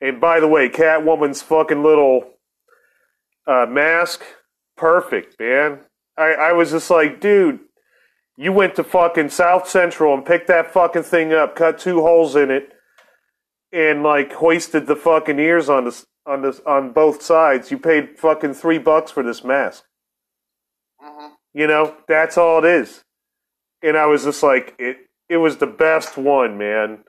[0.00, 2.30] And by the way, Catwoman's fucking little
[3.46, 4.22] uh, mask,
[4.76, 5.80] perfect, man.
[6.16, 7.60] I I was just like, dude,
[8.38, 12.34] you went to fucking South Central and picked that fucking thing up, cut two holes
[12.34, 12.72] in it,
[13.70, 17.70] and like hoisted the fucking ears on this on this on both sides.
[17.70, 19.84] You paid fucking three bucks for this mask.
[21.04, 21.32] Mhm.
[21.52, 23.04] You know, that's all it is.
[23.82, 24.98] And I was just like, it.
[25.28, 27.04] It was the best one, man.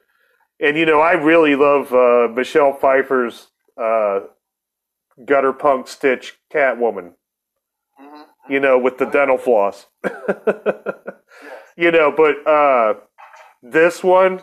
[0.60, 4.22] And you know, I really love uh, Michelle Pfeiffer's uh,
[5.26, 7.14] gutter punk stitch Catwoman.
[8.00, 8.26] Mhm.
[8.50, 9.88] You know, with the dental floss.
[11.76, 12.94] You know, but uh,
[13.64, 14.42] this one,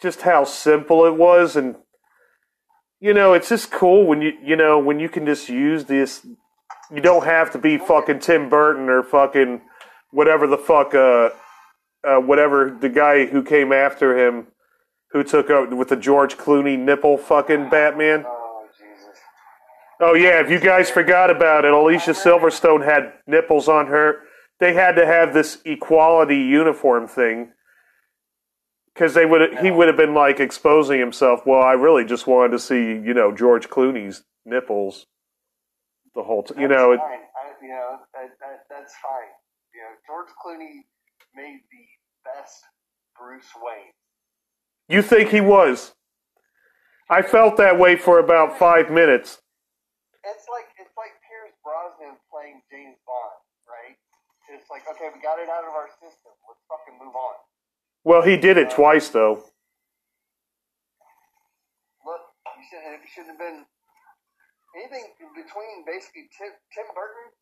[0.00, 1.74] just how simple it was, and
[3.00, 6.24] you know, it's just cool when you you know when you can just use this.
[6.94, 9.62] You don't have to be fucking Tim Burton or fucking
[10.14, 11.30] whatever the fuck uh,
[12.04, 14.46] uh whatever the guy who came after him
[15.10, 18.24] who took out with the George Clooney nipple fucking Batman.
[18.26, 19.18] Oh Jesus.
[20.00, 24.22] Oh yeah, if you guys forgot about it, Alicia Silverstone had nipples on her.
[24.60, 27.52] They had to have this equality uniform thing
[28.94, 31.40] because they would he would have been like exposing himself.
[31.46, 35.06] Well, I really just wanted to see you know George Clooney's nipples
[36.14, 36.60] the whole time.
[36.60, 37.00] You know, it.
[37.00, 37.18] I,
[37.62, 39.33] you know that, that that's fine.
[40.06, 40.84] George Clooney
[41.34, 41.84] made the
[42.24, 42.64] best
[43.16, 43.92] Bruce Wayne.
[44.88, 45.94] you think he was?
[47.08, 49.40] I felt that way for about five minutes.
[50.24, 53.96] It's like it's like Pierce Brosnan playing James Bond, right?
[54.52, 56.32] It's like okay, we got it out of our system.
[56.48, 57.36] Let's fucking move on.
[58.04, 59.44] Well, he did it uh, twice though.
[62.04, 62.24] Look,
[62.56, 63.64] you should it should have been
[64.76, 67.32] anything between basically Tim, Tim Burton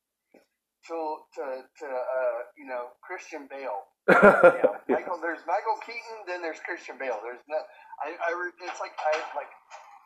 [0.88, 0.98] to
[1.38, 3.82] to to uh, you know Christian Bale.
[4.10, 5.18] Yeah, Michael.
[5.22, 7.18] There's Michael Keaton, then there's Christian Bale.
[7.22, 7.58] There's no.
[8.02, 9.50] I, I re- it's like I like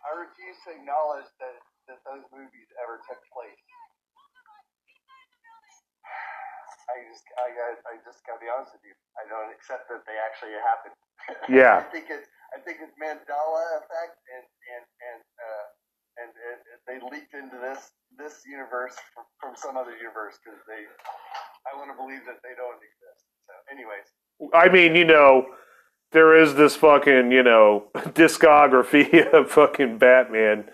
[0.05, 1.57] I refuse to acknowledge that
[1.89, 3.63] that those movies ever took place.
[6.93, 8.95] I just I got I just gotta be honest with you.
[9.17, 10.97] I don't accept that they actually happened.
[11.51, 11.83] Yeah.
[11.83, 15.67] I think it's I think it's Mandela effect and and and uh,
[16.17, 20.61] and, and, and they leaked into this this universe from, from some other universe because
[20.67, 20.85] they.
[21.67, 23.27] I want to believe that they don't exist.
[23.47, 24.07] So, anyways,
[24.55, 25.51] I mean, you know,
[26.13, 30.71] there is this fucking, you know, discography of fucking Batman.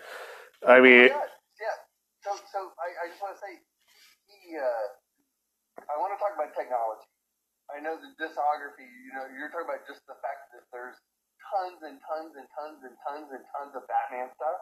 [0.66, 1.26] I mean, yeah,
[1.58, 1.76] yeah.
[2.22, 3.52] So, so I, I just want to say,
[4.28, 4.56] he.
[4.56, 7.08] Uh, I want to talk about technology.
[7.72, 8.84] I know the discography.
[8.84, 11.00] You know, you're talking about just the fact that there's
[11.50, 14.60] tons and tons and tons and tons and tons of Batman stuff.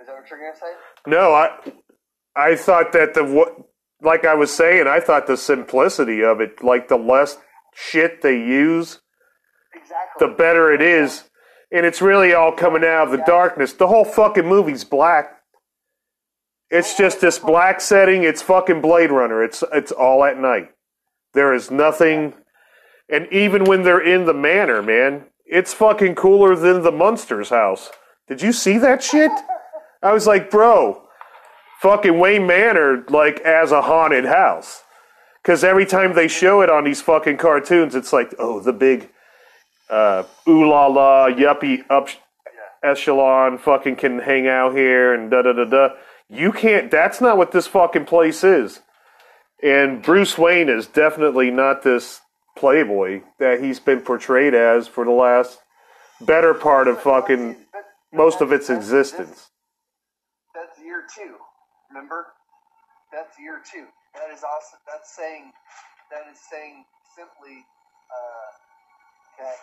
[0.00, 0.72] Is that what you're gonna say?
[1.06, 1.58] no, I,
[2.34, 3.56] I thought that the what,
[4.02, 7.38] like I was saying, I thought the simplicity of it, like the less
[7.74, 9.00] shit they use,
[9.74, 10.26] Exactly.
[10.26, 11.24] the better it is,
[11.70, 13.72] and it's really all coming out of the darkness.
[13.72, 15.38] The whole fucking movie's black.
[16.70, 18.24] It's just this black setting.
[18.24, 19.42] It's fucking Blade Runner.
[19.44, 20.70] It's it's all at night.
[21.34, 22.34] There is nothing,
[23.08, 27.90] and even when they're in the manor, man, it's fucking cooler than the Munsters house.
[28.26, 29.30] Did you see that shit?
[30.02, 31.02] I was like, bro,
[31.80, 34.82] fucking Wayne Manor like as a haunted house.
[35.42, 39.10] Because every time they show it on these fucking cartoons, it's like, oh, the big
[39.90, 42.08] uh, ooh la la yuppie up
[42.82, 45.88] echelon fucking can hang out here and da da da da.
[46.28, 46.90] You can't.
[46.90, 48.80] That's not what this fucking place is.
[49.62, 52.20] And Bruce Wayne is definitely not this
[52.56, 55.58] playboy that he's been portrayed as for the last
[56.20, 57.56] better part of fucking
[58.12, 59.50] most of its existence.
[61.02, 61.34] Year two.
[61.90, 62.26] Remember?
[63.12, 63.86] That's year two.
[64.14, 65.50] That is also that's saying
[66.14, 66.84] that is saying
[67.18, 67.66] simply
[68.06, 68.48] uh,
[69.42, 69.58] that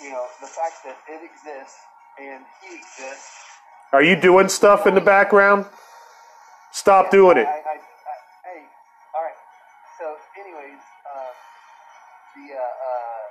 [0.00, 1.78] you know the fact that it exists
[2.22, 3.34] and he exists.
[3.92, 5.66] Are you doing stuff in the background?
[6.72, 7.46] Stop doing it.
[7.46, 8.60] I, I, I, hey,
[9.18, 9.38] all right.
[9.98, 10.78] So, anyways,
[11.10, 11.32] uh,
[12.38, 13.26] the uh, uh,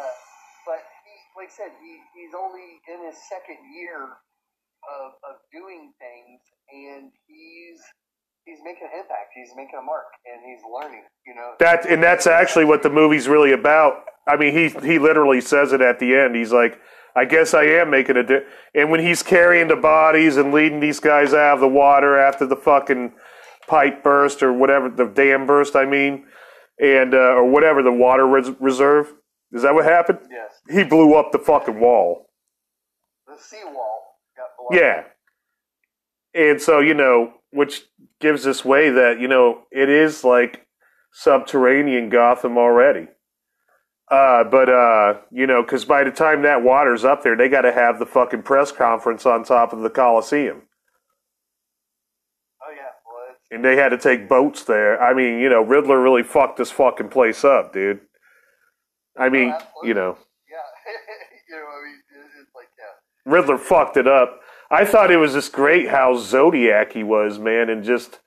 [1.47, 6.41] I said, he, he's only in his second year of, of doing things,
[6.75, 7.79] and he's
[8.43, 9.31] he's making an impact.
[9.33, 11.03] He's making a mark, and he's learning.
[11.25, 14.03] You know, That and that's actually what the movie's really about.
[14.27, 16.35] I mean, he he literally says it at the end.
[16.35, 16.79] He's like,
[17.15, 18.45] "I guess I am making a." Di-.
[18.75, 22.45] And when he's carrying the bodies and leading these guys out of the water after
[22.45, 23.13] the fucking
[23.67, 26.25] pipe burst or whatever the dam burst, I mean,
[26.77, 29.13] and uh, or whatever the water res- reserve.
[29.53, 30.19] Is that what happened?
[30.29, 32.29] yes, He blew up the fucking wall.
[33.27, 34.79] the seawall got blown.
[34.81, 35.03] Yeah.
[36.33, 37.83] And so, you know, which
[38.19, 40.65] gives us way that, you know, it is like
[41.11, 43.07] subterranean Gotham already.
[44.09, 47.61] Uh, but, uh, you know, because by the time that water's up there, they got
[47.61, 50.61] to have the fucking press conference on top of the Coliseum.
[52.61, 52.91] Oh yeah.
[53.05, 55.01] Well, And they had to take boats there.
[55.01, 57.99] I mean, you know, Riddler really fucked this fucking place up, dude.
[59.17, 59.53] I mean,
[59.83, 60.17] you know.
[60.49, 60.57] yeah.
[61.49, 62.85] you know, I mean, it- it's like yeah.
[63.27, 64.39] Riddler fucked it up.
[64.71, 68.19] I thought it was just great how Zodiac he was, man, and just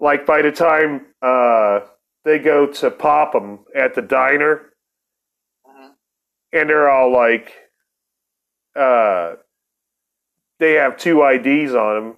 [0.00, 1.80] like by the time uh,
[2.24, 4.72] they go to pop him at the diner,
[5.66, 5.90] Mhm.
[6.52, 7.52] and they're all like,
[8.76, 9.34] uh,
[10.58, 12.16] they have two IDs on him.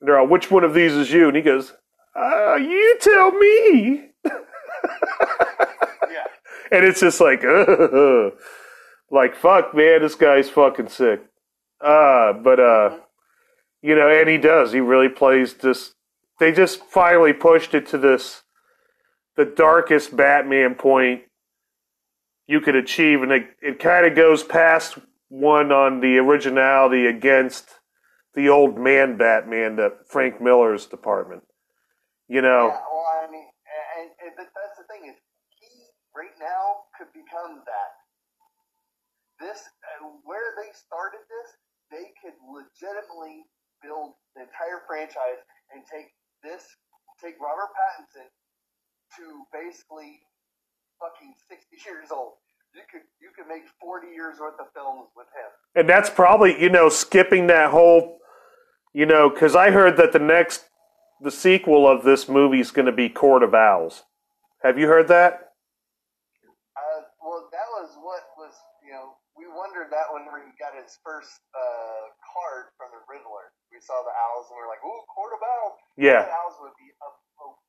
[0.00, 1.28] And they're all, which one of these is you?
[1.28, 1.72] And he goes,
[2.14, 4.08] uh, you tell me.
[6.10, 6.26] Yeah.
[6.70, 7.42] And it's just like,
[9.12, 11.22] like fuck, man, this guy's fucking sick.
[11.80, 12.98] Uh, but uh,
[13.82, 14.72] you know, and he does.
[14.72, 15.94] He really plays this.
[16.40, 18.42] They just finally pushed it to this,
[19.36, 21.22] the darkest Batman point
[22.48, 24.98] you could achieve, and it it kind of goes past
[25.28, 27.68] one on the originality against
[28.34, 31.42] the old man Batman that Frank Miller's department.
[32.28, 33.44] You know, Yeah, well, I mean,
[34.00, 35.16] and, and but that's the thing is,
[35.60, 35.68] he
[36.16, 37.91] right now could become that.
[39.42, 41.50] This, uh, where they started this,
[41.90, 43.42] they could legitimately
[43.82, 45.42] build the entire franchise
[45.74, 46.14] and take
[46.46, 46.62] this,
[47.18, 48.30] take Robert Pattinson
[49.18, 50.22] to basically
[51.02, 52.38] fucking sixty years old.
[52.74, 55.50] You could you could make forty years worth of films with him.
[55.74, 58.18] And that's probably, you know, skipping that whole,
[58.94, 60.70] you know, because I heard that the next,
[61.20, 64.04] the sequel of this movie is going to be Court of Owls.
[64.62, 65.52] Have you heard that?
[66.72, 68.54] Uh, well, that was what was
[68.86, 73.54] you know we wondered that whenever he got his first uh, card from the Riddler.
[73.70, 76.76] We saw the owls and we are like, "Ooh, Court of Owls." Yeah, Owls would
[76.76, 77.08] be a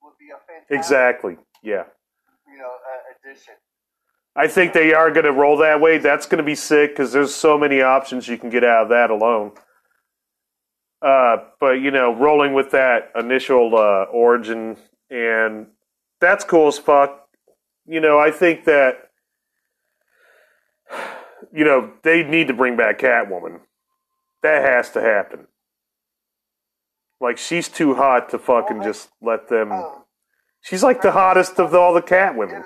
[0.02, 1.38] would be a fantastic exactly.
[1.62, 1.86] Yeah.
[2.48, 3.56] you know uh, addition.
[4.36, 6.00] I think they are going to roll that way.
[6.00, 8.90] That's going to be sick because there's so many options you can get out of
[8.90, 9.52] that alone.
[11.02, 14.78] Uh, but you know, rolling with that initial uh, origin,
[15.10, 15.68] and
[16.20, 17.28] that's cool as fuck.
[17.86, 19.10] You know, I think that
[21.54, 23.60] you know they need to bring back Catwoman.
[24.42, 25.48] That has to happen.
[27.22, 29.72] Like she's too hot to fucking just let them.
[29.72, 30.00] Oh,
[30.62, 32.64] She's like the hottest of all the Catwomen.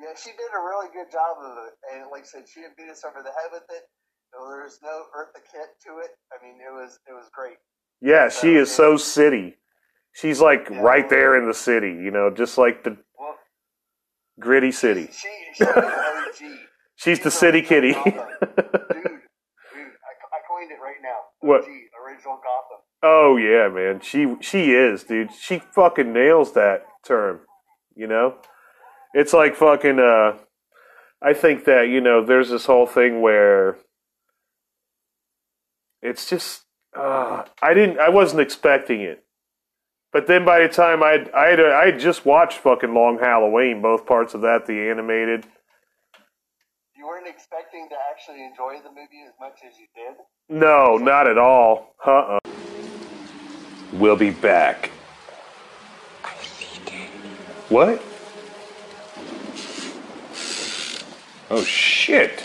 [0.00, 2.76] yeah, she did a really good job of it, and like I said, she didn't
[2.76, 3.82] beat us over the head with it.
[4.32, 6.10] So there was no Eartha Kitt to it.
[6.32, 7.56] I mean, it was it was great.
[8.00, 9.56] Yeah, she is so city.
[10.12, 10.80] She's like Yeah.
[10.80, 13.36] right there in the city, you know, just like the Well,
[14.40, 15.08] gritty city.
[15.12, 15.28] she
[15.62, 16.58] OG.
[16.96, 17.92] She's the city kitty.
[17.92, 18.20] dude, dude, I,
[20.16, 21.18] I coined it right now.
[21.40, 21.62] What?
[21.62, 21.68] OG,
[22.06, 22.80] original Gotham.
[23.02, 24.00] oh yeah, man.
[24.00, 25.30] She she is, dude.
[25.32, 27.40] She fucking nails that term.
[27.96, 28.36] You know?
[29.12, 30.38] It's like fucking uh
[31.22, 33.76] I think that, you know, there's this whole thing where
[36.02, 36.62] it's just
[36.96, 39.24] uh I didn't I wasn't expecting it.
[40.12, 44.06] But then by the time I'd I'd I had just watched fucking Long Halloween, both
[44.06, 45.46] parts of that, the animated.
[47.04, 50.16] You you weren't expecting to actually enjoy the movie as much as you did.
[50.48, 51.94] No, not at all.
[52.06, 52.38] Uh uh
[53.92, 54.90] We'll be back.
[56.24, 57.12] I think.
[57.68, 58.02] What?
[61.50, 62.42] Oh shit.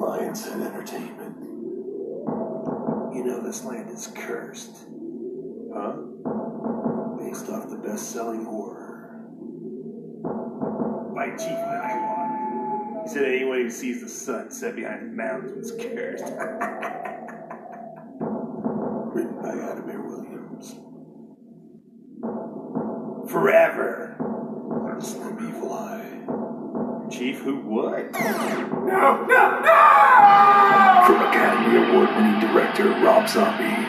[0.00, 1.36] Lion's Head Entertainment.
[3.14, 4.76] You know this land is cursed.
[5.72, 5.92] Huh?
[11.38, 13.02] Chief Nylon.
[13.04, 16.24] He said anyone who sees the sun set behind the mountains is cursed.
[19.14, 20.74] Written by Adam Air Williams.
[23.30, 24.16] Forever.
[24.98, 27.10] Slim Evil Eye.
[27.10, 28.12] Chief, who would?
[28.12, 31.02] No, no, no!
[31.06, 33.86] From Academy Award-winning director Rob Zombie.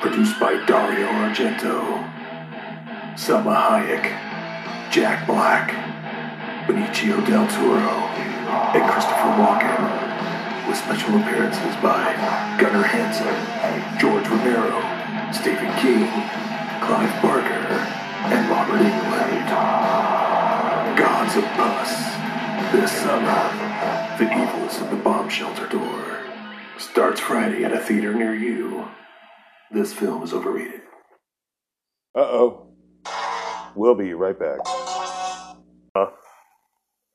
[0.00, 2.02] Produced by Dario Argento.
[3.14, 4.90] Salma Hayek.
[4.90, 5.81] Jack Black.
[6.66, 7.96] Benicio del Toro.
[8.74, 9.82] And Christopher Walken.
[10.68, 12.14] With special appearances by
[12.58, 13.34] Gunnar Hansen,
[13.98, 14.80] George Romero,
[15.32, 16.06] Stephen King,
[16.80, 17.66] Clive Barker,
[18.30, 19.48] and Robert Englund.
[20.96, 22.12] Gods of Pus.
[22.72, 26.20] This summer, The Evils of the Bomb Shelter Door
[26.78, 28.88] starts Friday at a theater near you.
[29.70, 30.82] This film is overrated.
[32.14, 32.68] Uh oh.
[33.74, 34.60] We'll be right back.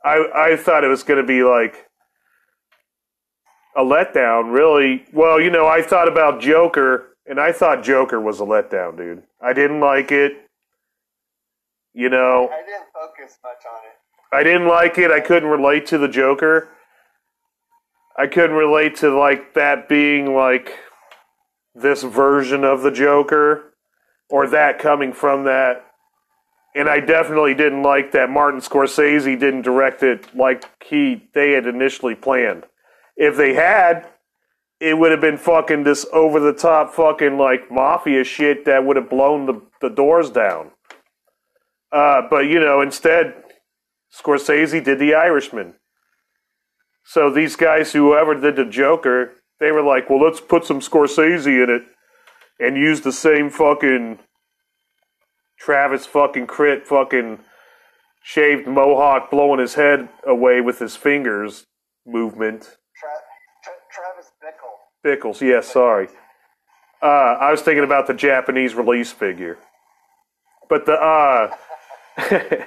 [0.04, 1.88] I I thought it was going to be like
[3.76, 4.54] a letdown.
[4.54, 8.98] Really, well, you know, I thought about Joker, and I thought Joker was a letdown,
[8.98, 9.24] dude.
[9.42, 10.34] I didn't like it.
[11.94, 13.98] You know, I didn't focus much on it.
[14.32, 15.12] I didn't like it.
[15.12, 16.70] I couldn't relate to the Joker.
[18.18, 20.74] I couldn't relate to like that being like
[21.76, 23.74] this version of the Joker
[24.30, 25.87] or that coming from that.
[26.78, 31.66] And I definitely didn't like that Martin Scorsese didn't direct it like he they had
[31.66, 32.66] initially planned.
[33.16, 34.08] If they had,
[34.80, 38.96] it would have been fucking this over the top fucking like mafia shit that would
[38.96, 40.70] have blown the, the doors down.
[41.92, 43.34] Uh, but you know, instead
[44.16, 45.74] Scorsese did The Irishman.
[47.06, 51.48] So these guys, whoever did the Joker, they were like, well, let's put some Scorsese
[51.48, 51.84] in it
[52.60, 54.20] and use the same fucking
[55.68, 57.40] Travis fucking crit fucking
[58.24, 61.66] shaved mohawk blowing his head away with his fingers
[62.06, 62.78] movement.
[62.98, 63.10] Tra-
[63.66, 64.72] Tra- Travis Bickle.
[65.04, 66.08] Pickles, yes, sorry.
[67.04, 69.58] Uh, I was thinking about the Japanese release figure.
[70.70, 71.54] But the uh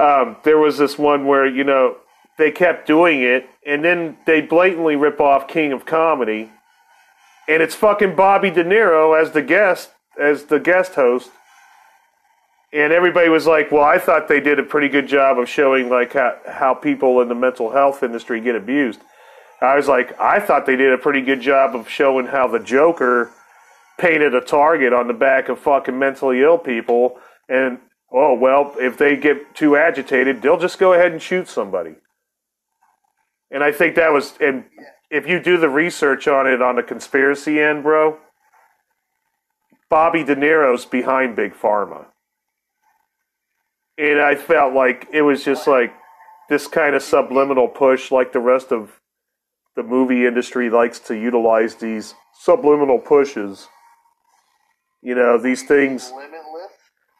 [0.00, 1.98] um, there was this one where, you know,
[2.38, 6.50] they kept doing it and then they blatantly rip off King of Comedy.
[7.46, 11.30] And it's fucking Bobby De Niro as the guest as the guest host.
[12.72, 15.88] And everybody was like, "Well, I thought they did a pretty good job of showing
[15.88, 19.00] like how, how people in the mental health industry get abused."
[19.60, 22.58] I was like, "I thought they did a pretty good job of showing how the
[22.58, 23.30] Joker
[23.96, 27.80] painted a target on the back of fucking mentally ill people and
[28.12, 31.94] oh well, if they get too agitated, they'll just go ahead and shoot somebody."
[33.50, 34.64] And I think that was and
[35.10, 38.18] if you do the research on it on the conspiracy end, bro,
[39.88, 42.06] Bobby De Niro's behind Big Pharma.
[43.98, 45.92] And I felt like it was just like
[46.48, 49.00] this kind of subliminal push, like the rest of
[49.74, 53.68] the movie industry likes to utilize these subliminal pushes.
[55.02, 56.12] You know, these things.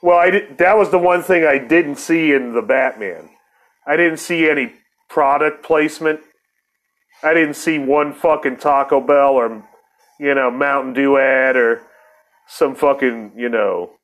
[0.03, 3.31] Well, I did, that was the one thing I didn't see in the Batman.
[3.87, 4.75] I didn't see any
[5.09, 6.21] product placement.
[7.23, 9.65] I didn't see one fucking Taco Bell or,
[10.21, 11.83] you know, Mountain Dew ad or
[12.47, 13.98] some fucking, you know,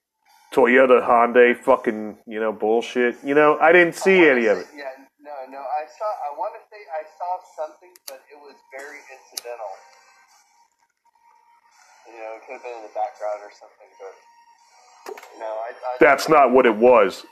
[0.54, 3.16] Toyota Hyundai fucking, you know, bullshit.
[3.24, 4.66] You know, I didn't see I any of it.
[4.70, 4.86] Yeah,
[5.20, 5.58] no, no.
[5.58, 6.06] I saw.
[6.06, 9.72] I want to say I saw something, but it was very incidental.
[12.06, 15.70] You know, it could have been in the background or something, but you know, I.
[15.74, 17.26] I That's not what it was.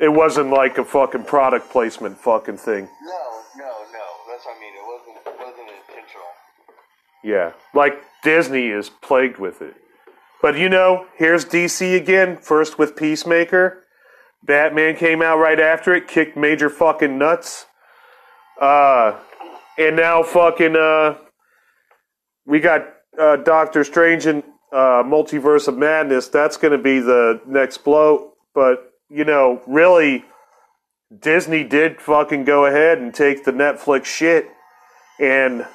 [0.00, 2.88] It wasn't like a fucking product placement fucking thing.
[3.02, 3.24] No,
[3.56, 4.06] no, no.
[4.28, 4.74] That's what I mean.
[4.74, 5.16] It wasn't.
[5.26, 6.26] It wasn't intentional.
[7.22, 7.52] Yeah.
[7.72, 9.76] Like Disney is plagued with it.
[10.46, 13.82] But you know, here's DC again, first with Peacemaker.
[14.44, 17.66] Batman came out right after it, kicked major fucking nuts.
[18.60, 19.18] Uh
[19.76, 21.16] and now fucking uh
[22.46, 22.86] we got
[23.18, 26.28] uh Doctor Strange and uh Multiverse of Madness.
[26.28, 28.34] That's gonna be the next blow.
[28.54, 30.24] But, you know, really
[31.20, 34.46] Disney did fucking go ahead and take the Netflix shit
[35.18, 35.66] and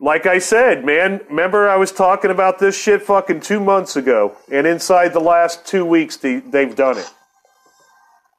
[0.00, 4.34] like I said, man, remember I was talking about this shit fucking two months ago,
[4.50, 7.12] and inside the last two weeks, they, they've done it.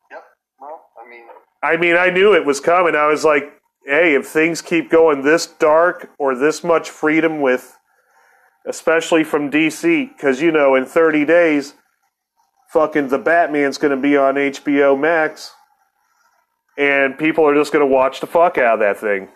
[0.09, 0.23] Yep.
[0.59, 1.23] Well, I mean,
[1.61, 2.95] I mean, I knew it was coming.
[2.95, 3.53] I was like,
[3.85, 7.77] hey, if things keep going this dark or this much freedom with,
[8.67, 11.75] especially from DC, because, you know, in 30 days,
[12.73, 15.51] fucking the Batman's going to be on HBO Max,
[16.75, 19.27] and people are just going to watch the fuck out of that thing.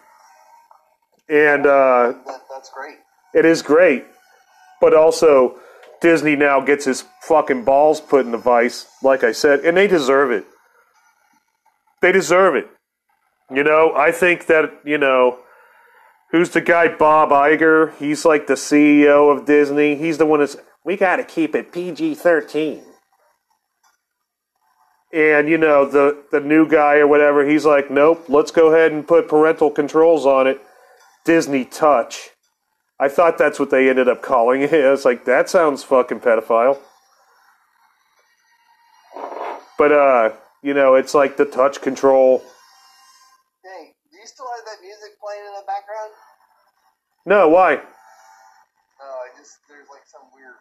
[1.29, 2.97] And uh, That, that's great.
[3.33, 4.05] it is great,
[4.79, 5.59] but also
[6.01, 9.87] Disney now gets his fucking balls put in the vice, like I said, and they
[9.87, 10.45] deserve it.
[12.01, 12.67] They deserve it.
[13.53, 15.39] You know, I think that, you know,
[16.31, 17.95] who's the guy, Bob Iger?
[17.97, 19.95] He's like the CEO of Disney.
[19.95, 22.83] He's the one that's, we got to keep it PG 13.
[25.13, 28.91] And, you know, the, the new guy or whatever, he's like, nope, let's go ahead
[28.91, 30.59] and put parental controls on it.
[31.25, 32.29] Disney Touch.
[32.99, 34.73] I thought that's what they ended up calling it.
[34.85, 36.79] I was like, that sounds fucking pedophile.
[39.77, 40.31] But uh,
[40.63, 42.39] you know, it's like the touch control.
[43.61, 46.11] Hey, do you still have that music playing in the background?
[47.25, 47.75] No, why?
[47.75, 50.55] No, I just there's like some weird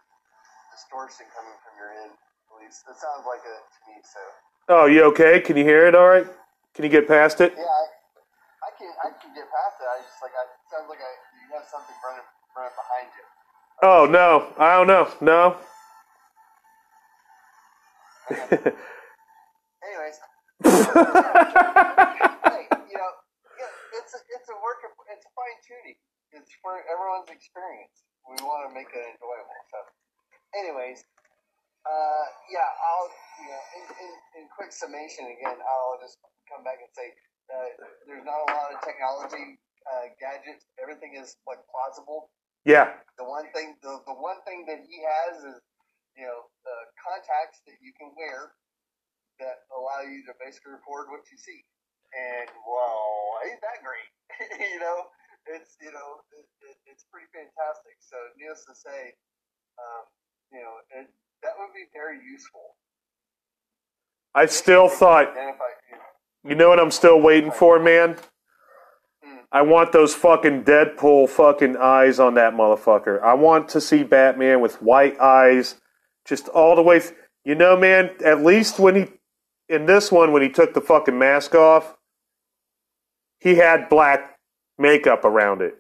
[0.72, 2.10] distortion coming from your end.
[2.10, 4.02] At least it sounds like it to me.
[4.02, 4.20] So
[4.68, 5.40] Oh, you okay?
[5.40, 6.26] Can you hear it all right?
[6.74, 7.52] Can you get past it?
[7.56, 7.86] yeah, I, I
[8.85, 9.89] can I can get past it.
[9.89, 13.24] I just like I sounds like I you have something running running behind you.
[13.80, 15.09] Oh no, I don't know.
[15.24, 15.57] No.
[19.85, 20.16] Anyways,
[20.64, 20.72] hey,
[22.89, 23.11] you know,
[23.61, 23.68] yeah,
[24.01, 25.97] it's a, it's a work of it's fine tuning.
[26.32, 28.05] It's for everyone's experience.
[28.24, 29.61] We want to make it enjoyable.
[29.68, 29.78] So,
[30.57, 31.05] anyways,
[31.85, 33.11] uh, yeah, I'll
[33.45, 36.16] you know in, in, in quick summation again, I'll just
[36.49, 37.12] come back and say
[37.51, 37.68] uh,
[38.09, 40.64] there's not a lot of technology uh, gadgets.
[40.80, 42.30] Everything is like plausible.
[42.64, 42.97] yeah.
[43.18, 45.59] The one thing the, the one thing that he has is
[46.16, 48.55] you know uh, contacts that you can wear
[49.42, 51.62] that allow you to basically record what you see.
[52.14, 54.11] And well, ain't that great?
[54.72, 55.11] you know,
[55.51, 57.99] it's you know it, it, it's pretty fantastic.
[58.01, 59.14] So needless to say,
[59.78, 60.05] um,
[60.55, 61.11] you know it,
[61.42, 62.78] that would be very useful.
[64.34, 66.13] I still thought, Identify, you know,
[66.45, 68.16] you know what I'm still waiting for, man?
[69.51, 73.22] I want those fucking Deadpool fucking eyes on that motherfucker.
[73.22, 75.76] I want to see Batman with white eyes,
[76.26, 77.01] just all the way.
[77.01, 77.14] Th-
[77.45, 79.07] you know, man, at least when he,
[79.68, 81.97] in this one, when he took the fucking mask off,
[83.38, 84.38] he had black
[84.78, 85.74] makeup around it.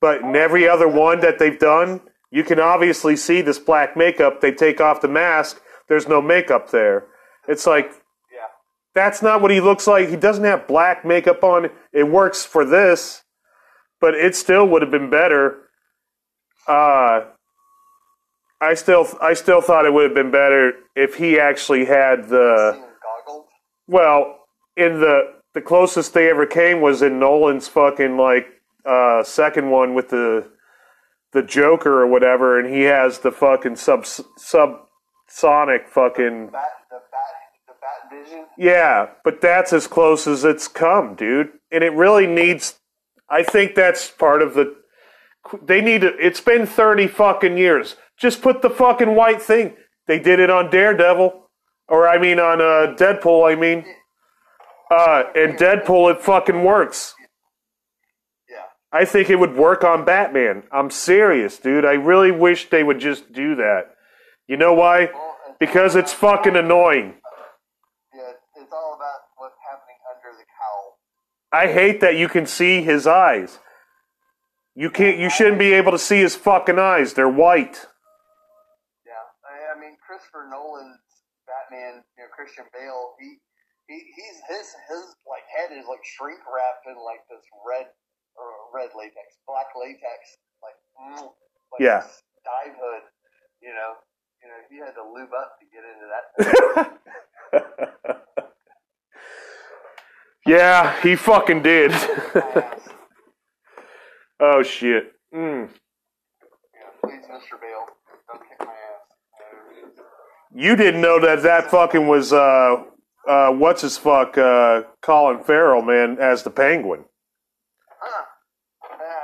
[0.00, 4.40] But in every other one that they've done, you can obviously see this black makeup.
[4.40, 7.06] They take off the mask, there's no makeup there.
[7.48, 7.90] It's like,
[8.98, 10.08] that's not what he looks like.
[10.08, 11.70] He doesn't have black makeup on.
[11.92, 13.22] It works for this,
[14.00, 15.68] but it still would have been better.
[16.66, 17.20] Uh,
[18.60, 22.84] I still, I still thought it would have been better if he actually had the.
[23.86, 24.40] Well,
[24.76, 28.48] in the the closest they ever came was in Nolan's fucking like
[28.84, 30.50] uh, second one with the
[31.32, 36.50] the Joker or whatever, and he has the fucking sub subsonic fucking
[38.28, 38.46] vision.
[38.58, 41.50] yeah, but that's as close as it's come, dude.
[41.70, 42.78] And it really needs.
[43.28, 44.76] I think that's part of the.
[45.62, 46.14] They need to.
[46.18, 47.96] It's been thirty fucking years.
[48.18, 49.76] Just put the fucking white thing.
[50.06, 51.48] They did it on Daredevil,
[51.88, 53.50] or I mean on uh, Deadpool.
[53.50, 53.84] I mean,
[54.90, 57.14] uh, and Deadpool it fucking works.
[58.50, 58.64] Yeah.
[58.92, 60.64] I think it would work on Batman.
[60.72, 61.84] I'm serious, dude.
[61.84, 63.94] I really wish they would just do that.
[64.46, 65.10] You know why?
[65.60, 67.14] Because it's fucking annoying.
[68.14, 70.98] Yeah, it's all about what's happening under the cowl.
[71.52, 73.58] I hate that you can see his eyes.
[74.74, 75.18] You can't.
[75.18, 77.14] You shouldn't be able to see his fucking eyes.
[77.14, 77.86] They're white.
[79.06, 81.00] Yeah, I, I mean Christopher Nolan's
[81.48, 83.40] Batman, you know Christian Bale, he,
[83.88, 87.88] he he's his his like head is like shrink wrapped in like this red
[88.36, 90.20] or red latex, black latex,
[90.62, 91.32] like, mm,
[91.74, 92.04] like Yeah.
[92.46, 93.04] dive hood.
[93.64, 93.98] You know,
[94.44, 96.24] you know he had to lube up to get into that.
[100.48, 101.92] yeah, he fucking did.
[104.40, 105.12] oh shit.
[105.34, 105.68] Mm.
[110.54, 112.84] You didn't know that that fucking was uh
[113.28, 117.04] uh what's his fuck uh Colin Farrell man as the Penguin.
[118.00, 118.24] huh.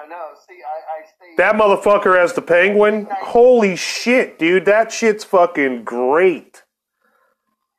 [0.09, 1.35] No, see, I, I stay.
[1.39, 3.09] That motherfucker as the Penguin.
[3.11, 4.66] Holy shit, dude.
[4.66, 6.62] That shit's fucking great.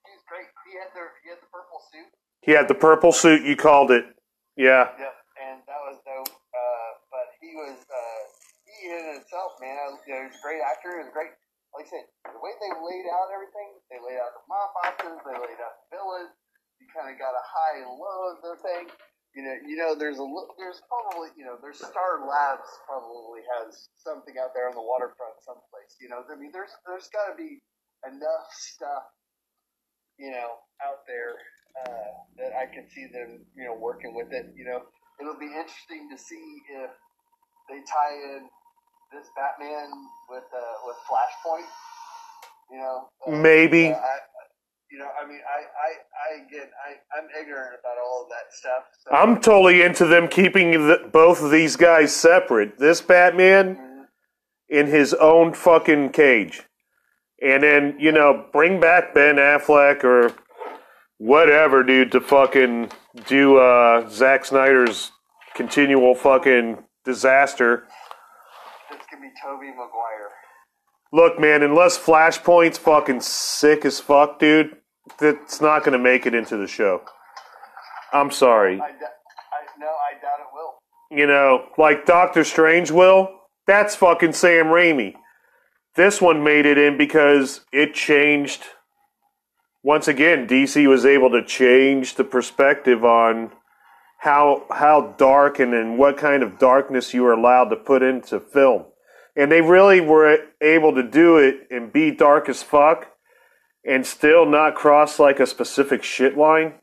[0.05, 0.47] He's great.
[0.67, 2.09] He had the he had the purple suit.
[2.45, 3.41] He had the purple suit.
[3.41, 4.05] You called it.
[4.53, 4.93] Yeah.
[5.01, 6.29] Yep, and that was dope.
[6.29, 8.21] Uh, but he was uh,
[8.69, 9.73] he in himself, man.
[9.73, 10.93] I, you know, he a great actor.
[10.93, 11.33] He was great.
[11.73, 15.19] Like I said, the way they laid out everything, they laid out the mob bosses,
[15.27, 16.31] they laid out the villains.
[16.79, 18.87] you kind of got a high and low of the thing.
[19.35, 23.89] You know, you know, there's a there's probably you know, there's Star Labs probably has
[23.99, 25.97] something out there on the waterfront someplace.
[25.99, 27.59] You know, I mean, there's there's got to be
[28.05, 29.03] enough stuff,
[30.21, 31.35] you know, out there
[31.81, 34.53] uh, that I can see them, you know, working with it.
[34.55, 34.81] You know,
[35.19, 36.91] it'll be interesting to see if
[37.69, 38.47] they tie in
[39.13, 39.89] this Batman
[40.29, 41.67] with uh, with Flashpoint.
[42.71, 43.87] You know, uh, Maybe.
[43.87, 44.17] uh, I,
[44.91, 45.91] you know, I mean, I, I,
[46.39, 48.83] I again, I, I'm ignorant about all of that stuff.
[49.03, 52.79] So, I'm totally into them keeping the, both of these guys separate.
[52.79, 54.05] This Batman Mhm.
[54.69, 56.63] in his own fucking cage.
[57.41, 60.31] And then, you know, bring back Ben Affleck or
[61.17, 62.91] whatever, dude, to fucking
[63.27, 65.11] do uh, Zack Snyder's
[65.55, 67.87] continual fucking disaster.
[68.91, 70.31] This could be Tobey Maguire.
[71.11, 74.75] Look, man, unless Flashpoint's fucking sick as fuck, dude,
[75.19, 77.03] that's not going to make it into the show.
[78.11, 78.81] I'm sorry.
[78.81, 80.73] I, d- I no, I doubt it will.
[81.17, 83.29] You know, like Doctor Strange will,
[83.67, 85.13] that's fucking Sam Raimi.
[85.95, 88.63] This one made it in because it changed.
[89.85, 93.51] Once again, DC was able to change the perspective on
[94.17, 98.39] how how dark and in what kind of darkness you are allowed to put into
[98.39, 98.83] film.
[99.37, 103.13] And they really were able to do it and be dark as fuck
[103.85, 106.81] and still not cross like a specific shit line.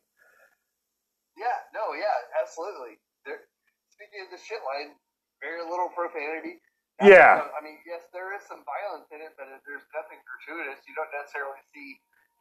[1.35, 3.03] Yeah, no, yeah, absolutely.
[3.27, 3.51] There,
[3.91, 4.95] speaking of the shit line,
[5.43, 6.63] very little profanity.
[7.03, 7.51] Not- Yeah.
[7.51, 10.87] I mean, yes, there is some violence in it, but there's nothing gratuitous.
[10.87, 11.99] You don't necessarily see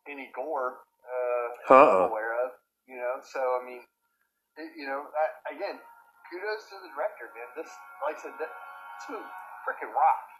[0.09, 0.81] any gore.
[1.05, 2.05] Uh, Uh-uh.
[2.05, 2.51] I'm aware of.
[2.89, 3.81] You know, so I mean,
[4.59, 5.79] it, you know, I, again,
[6.27, 7.47] kudos to the director, man.
[7.55, 7.71] This,
[8.03, 9.31] like I said, that, this movie
[9.63, 10.31] freaking rocked.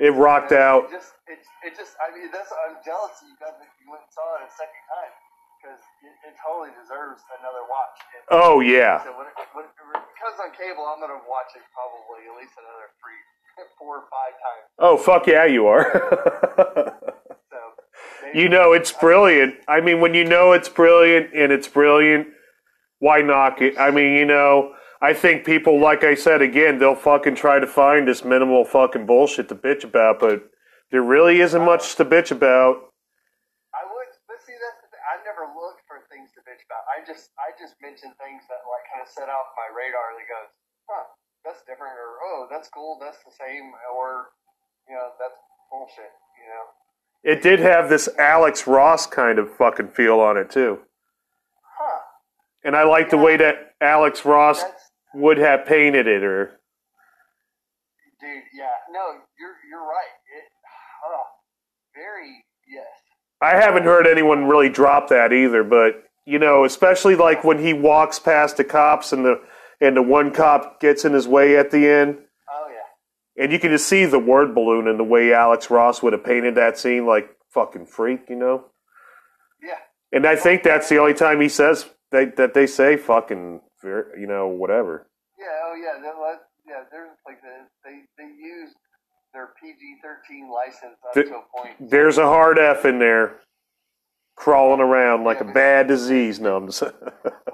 [0.00, 0.88] It rocked out.
[0.88, 3.86] It just, it, it just, I mean, that's, I'm jealous that you got that you
[3.92, 5.12] went and saw it a second time
[5.60, 8.00] because it, it totally deserves another watch.
[8.16, 9.04] And Oh yeah.
[9.04, 12.24] so when it, when it, when it comes on cable, I'm gonna watch it probably
[12.26, 13.20] at least another three,
[13.78, 14.64] four or five times.
[14.80, 15.84] Oh fuck yeah, you are.
[18.34, 19.54] You know it's brilliant.
[19.68, 22.28] I mean, when you know it's brilliant and it's brilliant,
[22.98, 23.78] why knock it?
[23.78, 27.66] I mean, you know, I think people, like I said again, they'll fucking try to
[27.66, 30.44] find this minimal fucking bullshit to bitch about, but
[30.92, 32.92] there really isn't much to bitch about.
[33.72, 35.00] I would, but see, that's the thing.
[35.08, 36.84] I've never looked for things to bitch about.
[36.92, 40.28] I just, I just mention things that like kind of set off my radar that
[40.28, 40.52] goes,
[40.84, 41.06] huh,
[41.48, 44.36] that's different, or oh, that's cool, that's the same, or
[44.84, 45.40] you know, that's
[45.72, 46.12] bullshit.
[46.36, 46.64] You know,
[47.22, 50.80] It did have this Alex Ross kind of fucking feel on it too,
[51.78, 52.00] huh?
[52.64, 56.60] and I like the way that Alex Ross That's would have painted it, or
[58.20, 58.42] dude.
[58.54, 60.14] Yeah, no, you're you're right.
[60.36, 60.44] It,
[61.04, 61.24] huh,
[61.94, 62.86] very yes.
[63.42, 67.72] I haven't heard anyone really drop that either, but you know, especially like when he
[67.72, 69.40] walks past the cops and the
[69.80, 72.18] and the one cop gets in his way at the end.
[73.40, 76.22] And you can just see the word balloon and the way Alex Ross would have
[76.22, 78.66] painted that scene like fucking freak, you know.
[79.62, 79.78] Yeah.
[80.12, 84.26] And I think that's the only time he says they, that they say fucking, you
[84.28, 85.06] know, whatever.
[85.38, 86.38] Yeah, oh yeah, that was,
[86.68, 86.82] yeah.
[86.92, 87.48] There's like the,
[87.82, 88.74] they they use
[89.32, 91.90] their PG-13 license up The- to a point.
[91.90, 93.40] There's a hard F in there,
[94.36, 96.40] crawling around like a bad disease.
[96.40, 96.92] No, Well,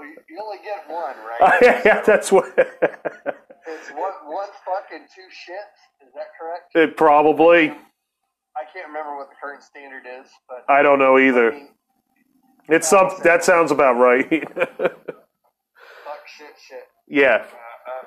[0.01, 1.59] you, you only get one, right?
[1.85, 2.53] yeah, that's what.
[3.69, 6.07] It's one one fucking two shits.
[6.07, 6.71] Is that correct?
[6.75, 7.71] it probably.
[7.71, 11.53] I can't remember what the current standard is, but I don't know I either.
[11.53, 11.69] mean,
[12.69, 13.11] It's some.
[13.23, 14.29] That sounds about right.
[14.57, 16.85] fuck shit, shit.
[17.09, 17.45] yeah,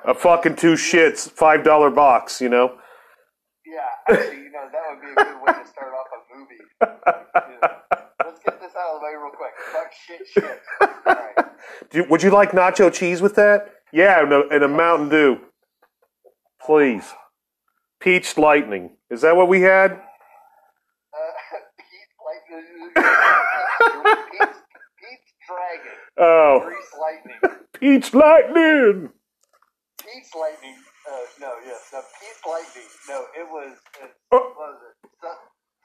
[0.06, 2.42] Uh, uh, a fucking two shits, five dollar box.
[2.42, 2.78] You know.
[3.66, 3.80] yeah,
[4.16, 6.64] actually, you know that would be a good way to start off a movie.
[8.26, 9.54] Let's get this out of the way real quick.
[9.74, 10.62] Fuck shit, shit.
[10.82, 12.10] All right.
[12.10, 13.74] Would you like nacho cheese with that?
[13.92, 15.40] Yeah, and a, and a Mountain Dew,
[16.70, 17.14] please.
[18.00, 18.92] Peach Lightning.
[19.10, 19.92] Is that what we had?
[19.92, 19.96] Uh,
[22.28, 22.46] like,
[24.32, 24.60] Pete's,
[25.00, 27.40] Pete's Dragon, Oh, Grease Lightning,
[27.74, 29.10] Peach Lightning.
[30.00, 30.76] Peach Lightning.
[31.10, 32.88] Uh, no, yes, no, Pete's Lightning.
[33.10, 33.78] No, it was.
[34.04, 34.38] It, Oh.
[34.38, 35.10] what was it?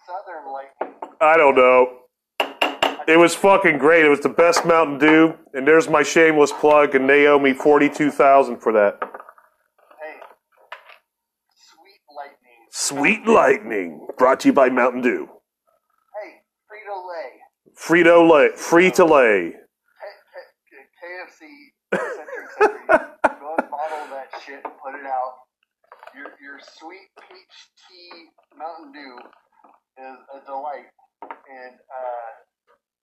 [0.06, 0.94] Southern Lightning.
[1.22, 2.00] I don't know.
[3.08, 4.04] It was fucking great.
[4.04, 7.54] It was the best Mountain Dew, and there's my shameless plug, and they owe me
[7.54, 8.98] forty-two thousand for that.
[9.00, 10.16] Hey,
[11.54, 12.63] Sweet Lightning.
[12.76, 15.28] Sweet Lightning, brought to you by Mountain Dew.
[16.10, 17.30] Hey, Frito Lay.
[17.78, 19.54] Frito Lay, free to lay.
[21.00, 21.46] KFC.
[21.92, 25.34] Go and bottle that shit and put it out.
[26.16, 28.26] Your your sweet peach tea
[28.58, 29.18] Mountain Dew
[30.02, 30.90] is a delight,
[31.22, 32.28] and uh,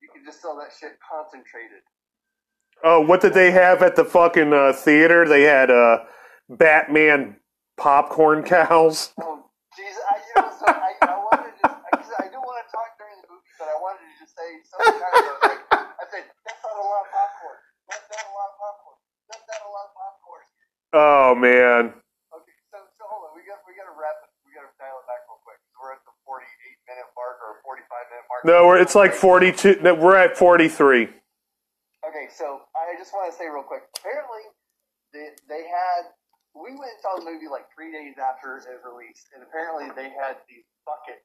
[0.01, 1.79] you can just sell that shit concentrated.
[2.83, 5.25] Oh, what did they have at the fucking uh, theater?
[5.25, 5.99] They had uh,
[6.49, 7.37] Batman
[7.77, 9.13] popcorn cows.
[9.21, 9.40] Oh,
[9.77, 12.59] jeez, I, you know, so I, I wanted to just, I, 'cause I didn't want
[12.63, 15.61] to talk during the movie, but I wanted to just say something kind of like,
[15.71, 17.59] I said, that's not a lot of popcorn.
[17.87, 18.99] That's not a lot of popcorn.
[19.31, 20.43] That's not a lot of popcorn.
[20.91, 21.83] Oh man.
[22.35, 24.73] Okay, so, so hold on, we got, we got to wrap it, we got to
[24.75, 25.59] dial it back real quick.
[25.79, 26.43] We're at the 48
[26.91, 28.41] minute mark or 45 minute mark.
[28.45, 29.81] No, we're, it's like forty-two.
[29.81, 31.09] No, we're at forty-three.
[32.05, 33.81] Okay, so I just want to say real quick.
[33.97, 34.45] Apparently,
[35.13, 36.13] they, they had.
[36.53, 39.87] We went and saw the movie like three days after it was released, and apparently
[39.95, 41.23] they had these buckets,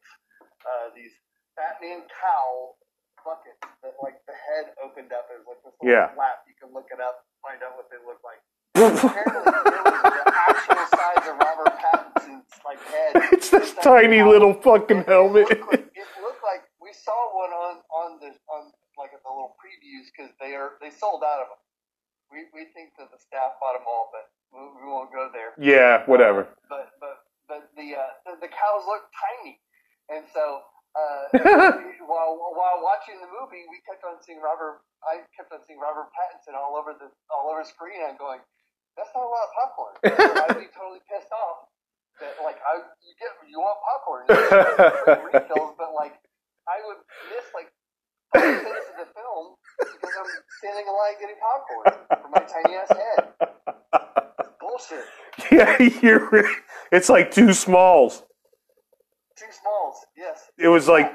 [0.62, 1.10] uh, these
[1.58, 2.78] Batman cowl
[3.26, 6.14] buckets that like the head opened up as like this little Yeah.
[6.14, 6.46] flap.
[6.46, 8.38] You can look it up, find out what they look like.
[8.78, 13.12] apparently, there was the actual size of Robert Pattinson's like head.
[13.34, 14.30] It's this tiny cowl.
[14.30, 15.48] little fucking It- it helmet.
[15.50, 19.32] looked like- It looked like we saw one on on the on like at the
[19.32, 21.58] little previews because they are they sold out of them.
[22.30, 25.52] We we think that the staff bought them all, but we, won't go there.
[25.60, 26.48] Yeah, whatever.
[26.68, 29.60] But but but the uh, the, the cows look tiny,
[30.10, 30.62] and so.
[30.96, 31.28] Uh,
[32.08, 34.80] while while watching the movie, we kept on seeing Robert.
[35.04, 38.00] I kept on seeing Robert Pattinson all over the all over screen.
[38.00, 38.40] I'm going,
[38.96, 39.94] that's not a lot of popcorn.
[40.16, 41.68] So I'd be totally pissed off
[42.20, 46.16] that like I you get you want popcorn, you get free refills, but like
[46.64, 47.68] I would miss like
[48.32, 50.30] five minutes of the film because I'm
[50.64, 53.36] standing in line getting popcorn for my tiny ass head.
[54.60, 55.04] Bullshit.
[55.52, 56.48] Yeah, you're.
[56.90, 58.22] It's like two smalls.
[59.36, 60.48] Two smalls, yes.
[60.58, 61.12] It was like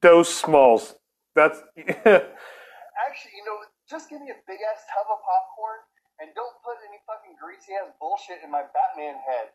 [0.00, 0.94] those smalls.
[1.36, 1.60] That's.
[1.76, 3.56] Actually, you know,
[3.88, 5.80] just give me a big ass tub of popcorn
[6.20, 9.52] and don't put any fucking greasy ass bullshit in my Batman head.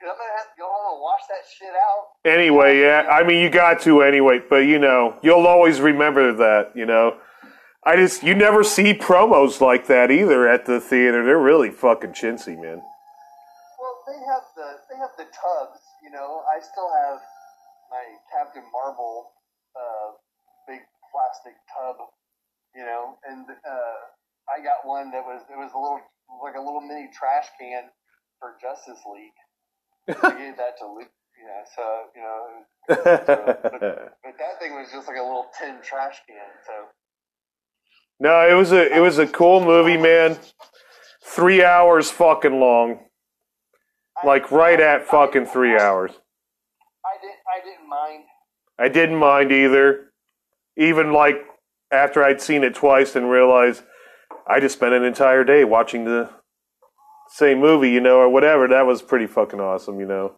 [0.00, 2.30] Cause I'm gonna have to go home and wash that shit out.
[2.30, 6.76] Anyway, yeah, I mean, you got to anyway, but you know, you'll always remember that,
[6.76, 7.16] you know.
[7.86, 11.22] I just, you never see promos like that either at the theater.
[11.22, 12.82] They're really fucking chintzy, man.
[12.82, 15.78] Well, they have the they have the tubs.
[16.02, 17.22] You know, I still have
[17.86, 18.02] my
[18.34, 19.30] Captain Marvel
[19.78, 20.18] uh,
[20.66, 20.82] big
[21.14, 22.10] plastic tub.
[22.74, 23.98] You know, and uh,
[24.50, 26.02] I got one that was it was a little
[26.42, 27.86] like a little mini trash can
[28.42, 29.38] for Justice League.
[30.10, 31.14] I gave that to Luke.
[31.38, 31.84] You know, so
[32.18, 32.42] you know,
[34.26, 36.50] but that thing was just like a little tin trash can.
[36.66, 36.90] So
[38.20, 40.38] no, it was a, it was a cool movie, man.
[41.24, 43.00] Three hours fucking long.
[44.24, 46.12] Like right at fucking three hours.
[47.04, 48.24] I didn't I didn't mind.
[48.78, 50.12] I didn't mind either.
[50.76, 51.44] Even like
[51.92, 53.82] after I'd seen it twice and realized
[54.46, 56.30] I just spent an entire day watching the
[57.28, 58.68] same movie, you know, or whatever.
[58.68, 60.36] That was pretty fucking awesome, you know.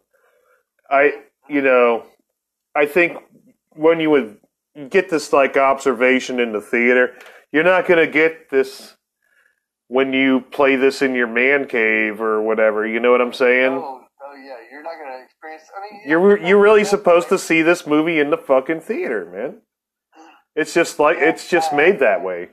[0.89, 1.13] I,
[1.47, 2.05] you know,
[2.75, 3.17] I think
[3.71, 4.37] when you would
[4.89, 7.13] get this like observation in the theater,
[7.51, 8.95] you're not going to get this
[9.89, 12.87] when you play this in your man cave or whatever.
[12.87, 13.73] You know what I'm saying?
[13.73, 15.65] Oh, oh yeah, you're not gonna experience.
[15.75, 19.61] I mean, You're you're really supposed to see this movie in the fucking theater, man.
[20.55, 22.49] It's just like it's just made that way.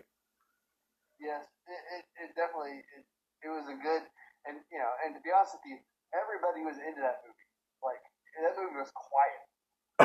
[1.21, 3.05] Yes, it, it, it definitely it,
[3.45, 4.03] it was a good
[4.49, 5.79] and you know and to be honest with you,
[6.17, 7.49] everybody was into that movie.
[7.85, 8.01] Like
[8.49, 9.43] that movie was quiet.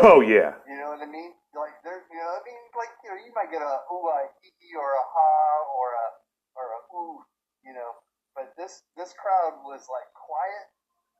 [0.03, 1.31] Oh yeah, You know what I mean?
[1.51, 4.19] Like there, you know, I mean, like you know, you might get a ooh, a
[4.39, 5.31] hee or a ha
[5.75, 6.07] or a
[6.55, 7.19] or a ooh,
[7.67, 7.91] you know,
[8.35, 10.65] but this this crowd was like quiet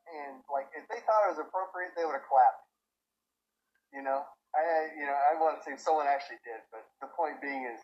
[0.08, 2.64] and like if they thought it was appropriate, they would have clapped.
[3.92, 4.24] You know,
[4.56, 7.80] I you know I want to say someone actually did, but the point being is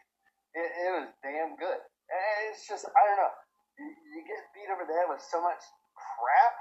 [0.57, 1.81] it, it was damn good.
[2.09, 3.35] And it's just I don't know,
[3.77, 5.61] you, you get beat over the head with so much
[5.93, 6.55] crap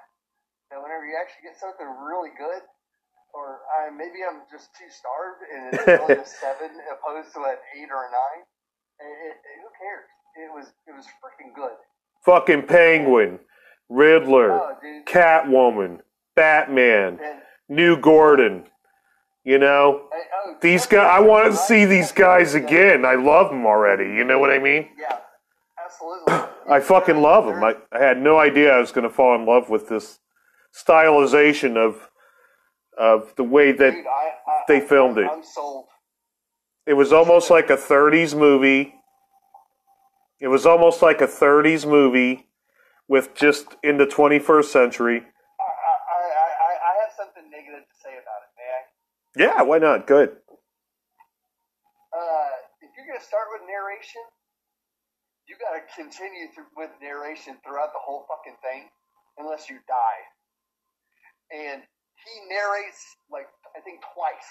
[0.67, 2.59] that whenever you actually get something really good
[3.34, 7.55] or uh, maybe I'm just too starved and it's only a seven opposed to an
[7.78, 8.43] eight or a nine.
[8.99, 10.07] It, it, who cares?
[10.38, 11.71] It was it was freaking good.
[12.25, 13.39] fucking Penguin,
[13.89, 14.75] Riddler, Oh.
[15.05, 15.99] Catwoman,
[16.36, 18.65] Batman, And, New Gordon.
[19.43, 21.07] You know, oh, these guys.
[21.09, 23.05] I want to see these guys again.
[23.05, 24.03] I love them already.
[24.03, 24.89] You know what I mean?
[24.99, 25.19] Yeah,
[25.84, 26.34] absolutely.
[26.69, 27.63] I fucking love them.
[27.63, 30.19] I, I had no idea I was going to fall in love with this
[30.75, 32.09] stylization of
[32.97, 35.29] of the way that Dude, I, I, they filmed it.
[36.85, 38.95] It was almost like a 30s movie.
[40.39, 42.47] It was almost like a 30s movie
[43.07, 45.17] with just in the 21st century.
[45.17, 45.25] I, I,
[45.63, 48.81] I, I- I have something negative to say about it, may I?
[49.57, 50.07] Yeah, why not?
[50.07, 50.29] Good.
[52.13, 52.49] Uh,
[52.81, 54.21] if you're gonna start with narration,
[55.47, 58.89] you gotta continue through, with narration throughout the whole fucking thing,
[59.37, 60.23] unless you die.
[61.51, 61.81] And
[62.26, 64.49] he narrates like I think twice,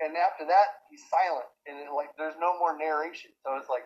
[0.00, 3.30] and after that he's silent, and it, like there's no more narration.
[3.44, 3.84] So it's like,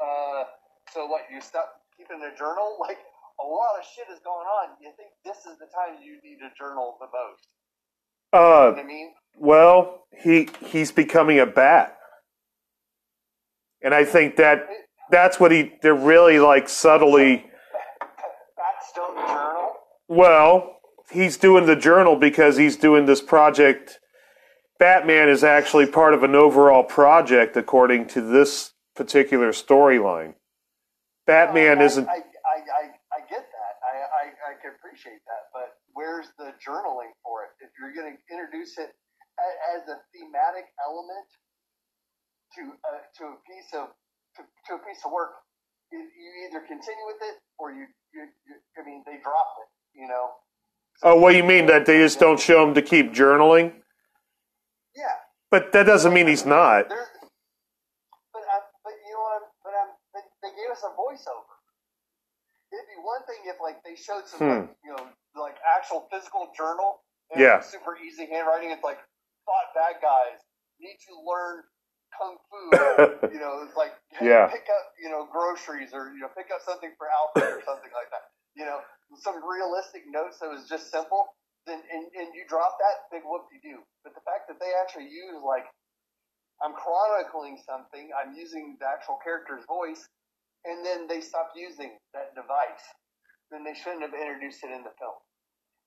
[0.00, 0.44] uh,
[0.92, 1.22] So what?
[1.32, 2.76] You stop keeping a journal?
[2.84, 2.98] Like
[3.40, 4.76] a lot of shit is going on.
[4.80, 7.46] You think this is the time you need a journal the most?
[8.32, 9.10] You know Uh, I mean?
[9.36, 11.96] well, he he's becoming a bat,
[13.82, 14.68] and I think that
[15.10, 15.72] that's what he.
[15.82, 17.44] They're really like subtly.
[18.94, 19.72] The journal.
[20.08, 20.73] Well,
[21.10, 24.00] he's doing the journal because he's doing this project.
[24.78, 30.34] Batman is actually part of an overall project, according to this particular storyline.
[31.26, 32.08] Batman I, isn't.
[32.08, 32.84] I, I, I,
[33.16, 33.74] I get that.
[33.80, 35.42] I, I, I can appreciate that.
[35.54, 37.50] But where's the journaling for it?
[37.64, 38.92] If you're going to introduce it
[39.74, 41.28] as a thematic element
[42.54, 43.90] to uh, to a piece of
[44.36, 45.38] to, to a piece of work,
[45.90, 49.70] you, you either continue with it or you, you, you I mean, they drop it.
[49.98, 50.34] You know.
[51.02, 53.72] Oh, what do you mean that they just don't show him to keep journaling?
[54.96, 55.16] Yeah.
[55.50, 56.88] But that doesn't mean he's not.
[56.88, 59.42] But I, but you know what?
[59.42, 61.54] I'm, but I'm, but they gave us a voiceover.
[62.72, 64.66] It'd be one thing if like they showed some Hmm.
[64.66, 65.06] like, you know
[65.38, 67.02] like actual physical journal.
[67.30, 67.60] And Yeah.
[67.60, 68.70] Super easy handwriting.
[68.70, 68.98] It's like
[69.46, 70.40] fought bad guys
[70.80, 71.62] need to learn
[72.18, 72.58] kung fu.
[73.34, 74.46] you know, it's like hey, Yeah.
[74.50, 77.92] pick up you know groceries or you know pick up something for Alfred or something
[77.94, 78.30] like that.
[78.58, 78.80] You know,
[79.20, 81.36] some realistic notes that was just simple.
[81.66, 83.80] Then and, and you drop that, big whoop you do.
[84.04, 85.64] But the fact that they actually use like
[86.62, 88.08] I'm chronicling something.
[88.14, 90.06] I'm using the actual character's voice,
[90.64, 92.84] and then they stop using that device.
[93.50, 95.18] Then they shouldn't have introduced it in the film.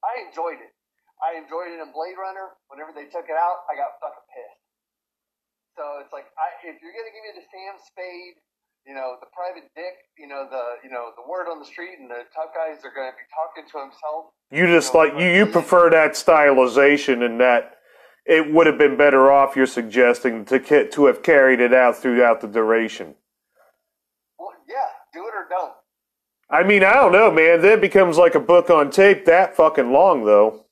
[0.03, 0.73] I enjoyed it.
[1.17, 2.53] I enjoyed it in Blade Runner.
[2.69, 4.61] Whenever they took it out, I got fucking pissed.
[5.73, 8.37] So it's like, I, if you're gonna give me the Sam Spade,
[8.87, 11.99] you know, the private dick, you know, the you know the word on the street,
[11.99, 14.31] and the tough guys are gonna be talking to himself.
[14.49, 17.75] You just like you, you prefer that stylization and that
[18.25, 19.57] it would have been better off.
[19.57, 23.15] You're suggesting to to have carried it out throughout the duration.
[24.39, 25.73] Well, yeah, do it or don't.
[26.49, 27.61] I mean, I don't know, man.
[27.61, 30.63] That becomes like a book on tape that fucking long, though.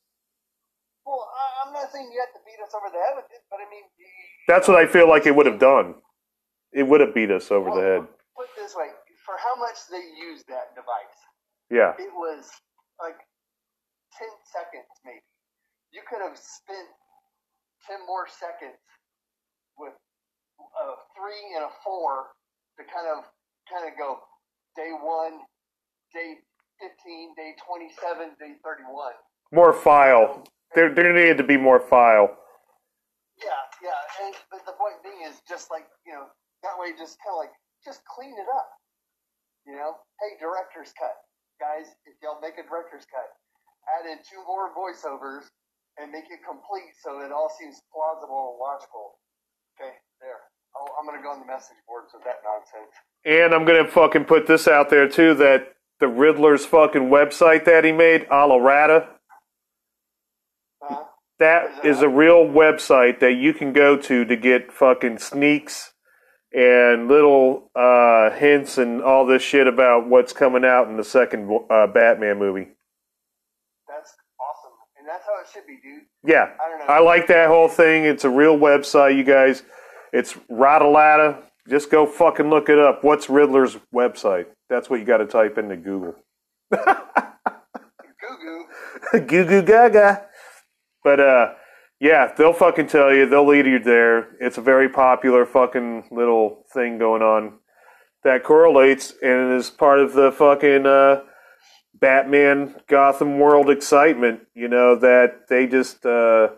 [1.06, 3.44] Well, I, I'm not saying you have to beat us over the head with it,
[3.52, 4.06] but I mean, you,
[4.48, 5.96] That's what I feel like it would have done.
[6.76, 8.04] It would have beat us over the head.
[8.36, 8.92] Put this way:
[9.26, 11.20] for how much they used that device,
[11.72, 11.96] Yeah.
[11.98, 12.52] it was
[13.02, 13.16] like
[14.12, 15.24] ten seconds, maybe.
[15.92, 16.88] You could have spent
[17.88, 18.76] ten more seconds
[19.80, 19.94] with
[20.60, 22.36] a three and a four
[22.78, 23.24] to kind of
[23.72, 24.20] kind of go
[24.76, 25.40] day one,
[26.14, 26.36] day
[26.80, 29.16] fifteen, day twenty-seven, day thirty-one.
[29.54, 30.44] More file.
[30.76, 32.36] There, there needed to be more file.
[33.40, 36.28] Yeah, yeah, and but the point being is just like you know
[36.66, 37.56] that way, just kind of like
[37.86, 38.70] just clean it up.
[39.66, 41.16] You know, hey, director's cut,
[41.62, 41.90] guys.
[42.06, 43.30] If y'all make a director's cut,
[43.98, 45.50] add in two more voiceovers
[45.98, 49.18] and make it complete so it all seems plausible and logical.
[49.78, 50.42] Okay, there.
[50.76, 52.94] Oh, I'm gonna go on the message boards with that nonsense.
[53.26, 57.86] And I'm gonna fucking put this out there too that the Riddler's fucking website that
[57.86, 59.08] he made, Alarata,
[60.82, 61.06] Uh,
[61.40, 65.94] that is a real website that you can go to to get fucking sneaks
[66.56, 71.52] and little uh, hints and all this shit about what's coming out in the second
[71.70, 72.70] uh, Batman movie.
[73.88, 76.04] that's awesome, and that's how it should be, dude.
[76.24, 76.94] Yeah, I don't know.
[76.94, 78.06] I like that whole thing.
[78.06, 79.64] It's a real website, you guys.
[80.14, 81.42] It's Radalata.
[81.68, 83.04] Just go fucking look it up.
[83.04, 84.46] What's Riddler's website?
[84.70, 86.16] That's what you got to type into Google.
[86.72, 86.80] Goo
[88.42, 89.20] goo.
[89.20, 90.26] Goo goo gaga.
[91.04, 91.54] But uh,
[92.00, 93.26] yeah, they'll fucking tell you.
[93.28, 94.36] They'll lead you there.
[94.40, 97.60] It's a very popular fucking little thing going on
[98.24, 101.22] that correlates and is part of the fucking uh,
[101.94, 104.42] Batman Gotham World excitement.
[104.54, 106.50] You know that they just uh,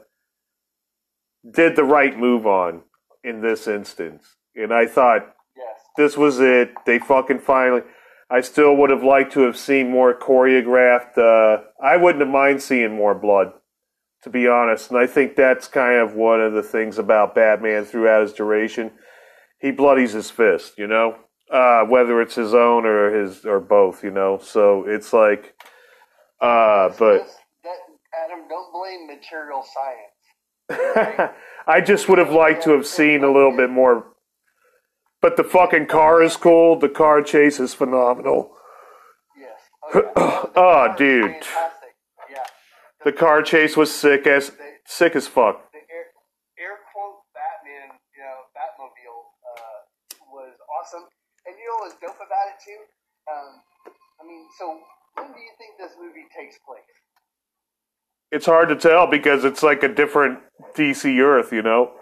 [1.50, 2.82] did the right move on
[3.24, 5.82] in this instance, and I thought Yes.
[5.98, 6.74] this was it.
[6.86, 7.82] They fucking finally.
[8.30, 11.18] I still would have liked to have seen more choreographed.
[11.18, 13.54] Uh, I wouldn't have mind seeing more blood,
[14.24, 14.90] to be honest.
[14.92, 18.92] And I think that's kind of one of the things about Batman throughout his duration.
[19.60, 21.18] He bloodies his fist, you know,
[21.52, 24.40] uh, whether it's his own or his or both, you know.
[24.42, 25.56] So it's like,
[26.42, 27.26] uh, but
[27.64, 27.78] that,
[28.26, 31.32] Adam, don't blame material science.
[31.68, 34.06] I just would have liked to have seen a little bit more.
[35.22, 36.78] But the fucking car is cool.
[36.78, 38.52] The car chase is phenomenal.
[39.40, 39.60] Yes.
[39.94, 40.46] Oh, yeah.
[40.60, 41.36] Oh, dude.
[43.08, 44.52] The car chase was sick as
[44.84, 45.72] sick as fuck.
[45.72, 46.12] The air,
[46.60, 49.80] air quote Batman, you know, Batmobile uh,
[50.28, 51.08] was awesome.
[51.46, 52.84] And you know what was dope about it too?
[53.32, 53.64] Um,
[54.20, 54.82] I mean, so
[55.16, 56.84] when do you think this movie takes place?
[58.34, 60.40] It's hard to tell because it's like a different
[60.76, 61.94] DC Earth, you know.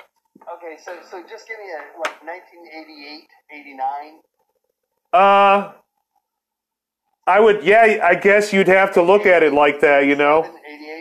[0.58, 4.22] Okay, so so just give me a like 1988, 89.
[5.14, 5.74] Uh,
[7.28, 7.64] I would.
[7.64, 10.06] Yeah, I guess you'd have to look at it like that.
[10.06, 10.44] You know.
[10.44, 10.95] 88.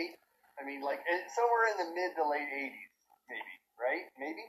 [0.85, 2.89] Like eh, somewhere in the mid to late 80s,
[3.29, 3.53] maybe.
[3.81, 4.05] Right?
[4.19, 4.43] Maybe.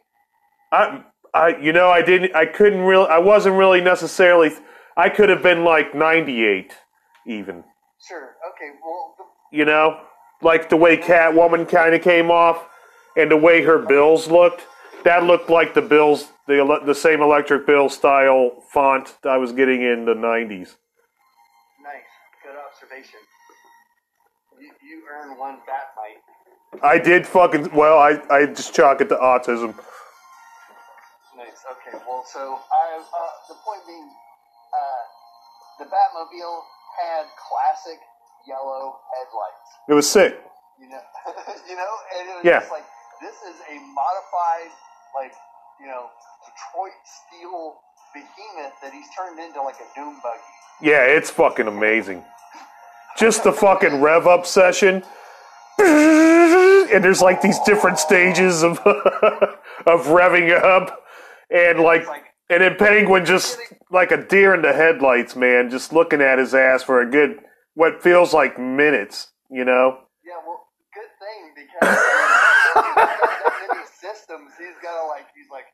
[0.72, 2.34] I, I, you know, I didn't.
[2.36, 3.08] I couldn't really.
[3.08, 4.52] I wasn't really necessarily.
[4.96, 6.72] I could have been like ninety-eight,
[7.26, 7.64] even.
[8.08, 8.34] Sure.
[8.50, 8.70] Okay.
[8.84, 10.00] Well, the, You know,
[10.42, 12.68] like the way Catwoman kind of came off,
[13.16, 14.66] and the way her bills looked.
[15.04, 19.82] That looked like the bills, the the same electric bill style font I was getting
[19.82, 20.76] in the nineties.
[21.82, 22.10] nice.
[22.42, 23.20] Good observation.
[24.96, 26.24] You, earn one bat bite.
[26.82, 27.98] I did fucking well.
[27.98, 29.76] I I just chalk it to autism.
[31.36, 31.60] Nice.
[31.68, 31.98] Okay.
[32.08, 34.08] Well, so I, uh, the point being,
[34.72, 36.60] uh, the Batmobile
[36.96, 38.00] had classic
[38.48, 39.68] yellow headlights.
[39.88, 40.40] It was sick.
[40.80, 41.00] You know,
[41.68, 42.60] you know, and it was Yeah.
[42.60, 42.84] just like
[43.20, 44.72] this is a modified,
[45.14, 45.32] like
[45.80, 46.08] you know,
[46.48, 47.76] Detroit steel
[48.14, 50.40] behemoth that he's turned into like a doom buggy.
[50.80, 52.24] Yeah, it's fucking amazing.
[53.18, 55.02] Just the fucking rev up session.
[55.78, 58.78] And there's like these different stages of
[59.86, 61.02] of revving up.
[61.50, 62.06] And like
[62.48, 63.58] and then Penguin just
[63.90, 67.40] like a deer in the headlights, man, just looking at his ass for a good
[67.74, 70.00] what feels like minutes, you know?
[70.24, 70.64] Yeah, well,
[70.96, 71.92] good thing because
[73.68, 74.56] he's systems.
[74.56, 75.68] He's got to like, he's like,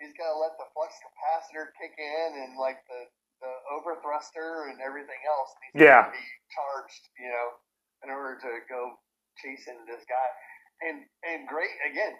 [0.00, 3.04] he's got to let the flux capacitor kick in and like the
[3.40, 5.50] the overthruster and everything else.
[5.74, 6.04] Needs Yeah.
[6.06, 7.48] to be charged, you know,
[8.04, 8.98] in order to go
[9.42, 10.28] chasing this guy.
[10.88, 12.14] And and great again,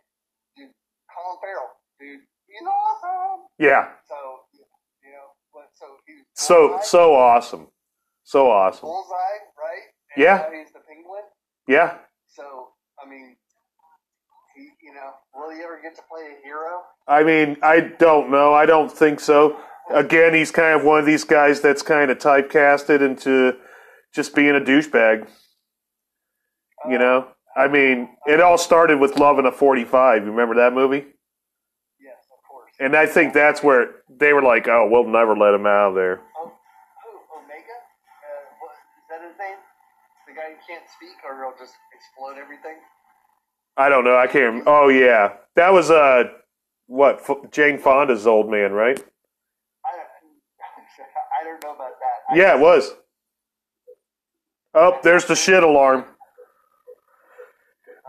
[0.56, 0.72] dude.
[1.12, 3.46] Colin Farrell, dude, he's awesome.
[3.58, 3.92] Yeah.
[4.08, 4.44] So
[5.02, 7.68] you know, but so he's So so awesome.
[8.24, 8.88] So awesome.
[8.88, 9.82] bullseye, right?
[10.16, 10.50] And Yeah.
[10.50, 11.22] he's the penguin.
[11.68, 11.98] Yeah.
[12.26, 13.36] So, I mean,
[14.56, 16.82] he, you know, will he ever get to play a hero?
[17.06, 18.52] I mean, I don't know.
[18.54, 19.60] I don't think so.
[19.94, 23.56] Again, he's kind of one of these guys that's kind of typecasted into
[24.14, 25.28] just being a douchebag.
[26.88, 27.28] You know?
[27.56, 30.24] I mean, it all started with Love in a 45.
[30.24, 31.06] You remember that movie?
[31.98, 32.70] Yes, of course.
[32.78, 35.94] And I think that's where they were like, oh, we'll never let him out of
[35.94, 36.20] there.
[36.38, 36.52] Oh,
[37.04, 37.38] who?
[37.38, 37.76] Omega?
[38.20, 39.56] Uh, what, is that his name?
[40.28, 42.76] The guy who can't speak, or he'll just explode everything?
[43.78, 44.16] I don't know.
[44.16, 44.70] I can't remember.
[44.70, 45.34] Oh, yeah.
[45.54, 46.24] That was, uh,
[46.88, 49.02] what, F- Jane Fonda's old man, right?
[51.46, 52.34] Don't, know about that.
[52.34, 52.92] I Yeah, it was.
[54.74, 56.04] Oh, there's the shit alarm.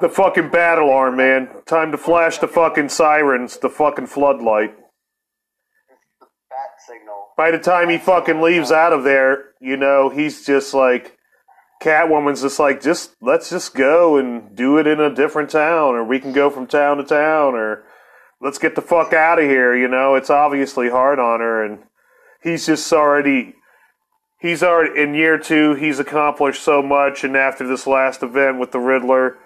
[0.02, 1.50] The fucking bat alarm, man.
[1.66, 4.72] Time to flash the fucking sirens, the fucking floodlight.
[4.72, 7.30] It's the bat signal.
[7.38, 11.18] By the time he fucking leaves out of there, you know, he's just like
[11.82, 16.04] Catwoman's just like, just let's just go and do it in a different town, or
[16.04, 17.84] we can go from town to town, or
[18.42, 20.16] let's get the fuck out of here, you know.
[20.16, 21.84] It's obviously hard on her and
[22.44, 23.56] he's just already
[24.40, 28.72] he's already in year two he's accomplished so much and after this last event with
[28.72, 29.38] the Riddler,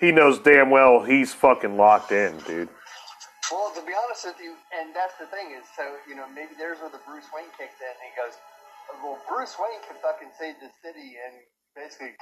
[0.00, 2.68] he knows damn well he's fucking locked in, dude.
[3.50, 6.52] Well, to be honest with you, and that's the thing is, so you know, maybe
[6.60, 8.36] there's where the Bruce Wayne kicks in, and he goes,
[9.00, 11.40] "Well, Bruce Wayne can fucking save the city and
[11.72, 12.12] basically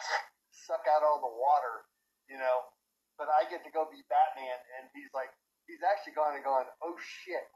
[0.55, 1.83] suck out all the water,
[2.31, 2.71] you know,
[3.19, 5.35] but I get to go be Batman." And he's like,
[5.67, 7.51] he's actually gone and gone, "Oh shit,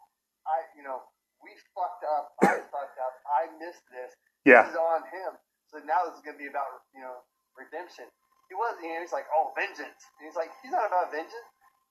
[0.50, 1.06] I, you know,
[1.42, 2.34] we fucked up.
[2.44, 3.14] I fucked up.
[3.28, 4.12] I missed this.
[4.44, 4.64] Yeah.
[4.68, 5.32] This is on him.
[5.72, 7.24] So now this is gonna be about you know
[7.56, 8.08] redemption."
[8.50, 11.34] He was, you know, he's like, "Oh, vengeance." And he's like, he's not about vengeance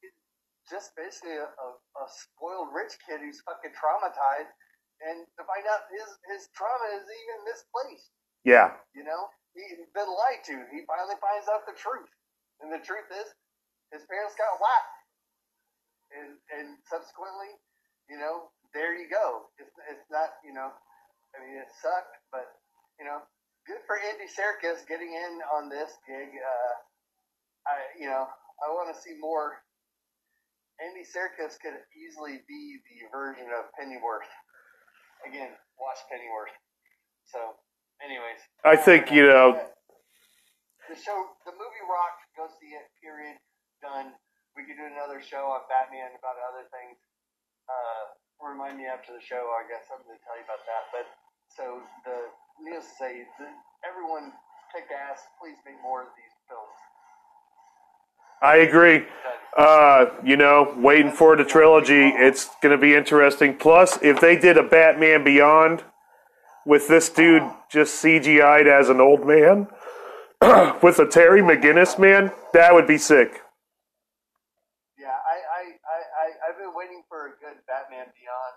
[0.01, 0.15] He's
[0.69, 4.53] just basically a, a, a spoiled rich kid who's fucking traumatized,
[5.03, 8.11] and to find out his his trauma is even misplaced.
[8.45, 8.75] Yeah.
[8.95, 10.55] You know, he's been lied to.
[10.71, 12.09] He finally finds out the truth,
[12.61, 13.27] and the truth is,
[13.91, 14.99] his parents got whacked,
[16.15, 17.51] and and subsequently,
[18.09, 19.49] you know, there you go.
[19.57, 20.69] It's it's not, you know,
[21.33, 22.45] I mean, it sucked, but
[22.99, 23.23] you know,
[23.65, 26.29] good for Andy Serkis getting in on this gig.
[26.33, 26.73] Uh,
[27.69, 29.61] I, you know, I want to see more.
[30.79, 34.31] Andy Serkis could easily be the version of Pennyworth.
[35.27, 36.55] Again, watch Pennyworth.
[37.27, 37.59] So,
[37.99, 39.59] anyways, I think, you know,
[40.87, 42.23] the show, the movie rocked.
[42.33, 42.87] Go see it.
[43.03, 43.35] Period.
[43.83, 44.15] Done.
[44.55, 46.97] We could do another show on Batman about other things.
[47.69, 48.03] Uh,
[48.47, 49.51] remind me after the show.
[49.51, 50.83] I got something to tell you about that.
[50.95, 51.05] But
[51.51, 52.31] so the
[52.63, 53.47] needless to say, the,
[53.83, 54.31] everyone
[54.71, 55.21] kick ass.
[55.41, 56.79] Please make more of these films.
[58.41, 59.05] I agree.
[59.57, 62.07] Uh, you know, waiting for the trilogy.
[62.07, 63.57] It's going to be interesting.
[63.57, 65.83] Plus, if they did a Batman Beyond
[66.65, 69.67] with this dude just CGI'd as an old man
[70.81, 73.41] with a Terry McGinnis man, that would be sick.
[74.97, 78.55] Yeah, I, I, I, I, I've been waiting for a good Batman Beyond.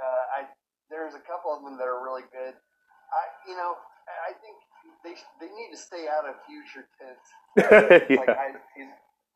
[0.00, 0.40] Uh, I,
[0.88, 2.54] there's a couple of them that are really good.
[2.54, 3.74] I, you know,
[4.06, 4.56] I I think
[5.04, 7.26] they they need to stay out of future tense.
[8.18, 8.28] Like.
[8.28, 8.54] I,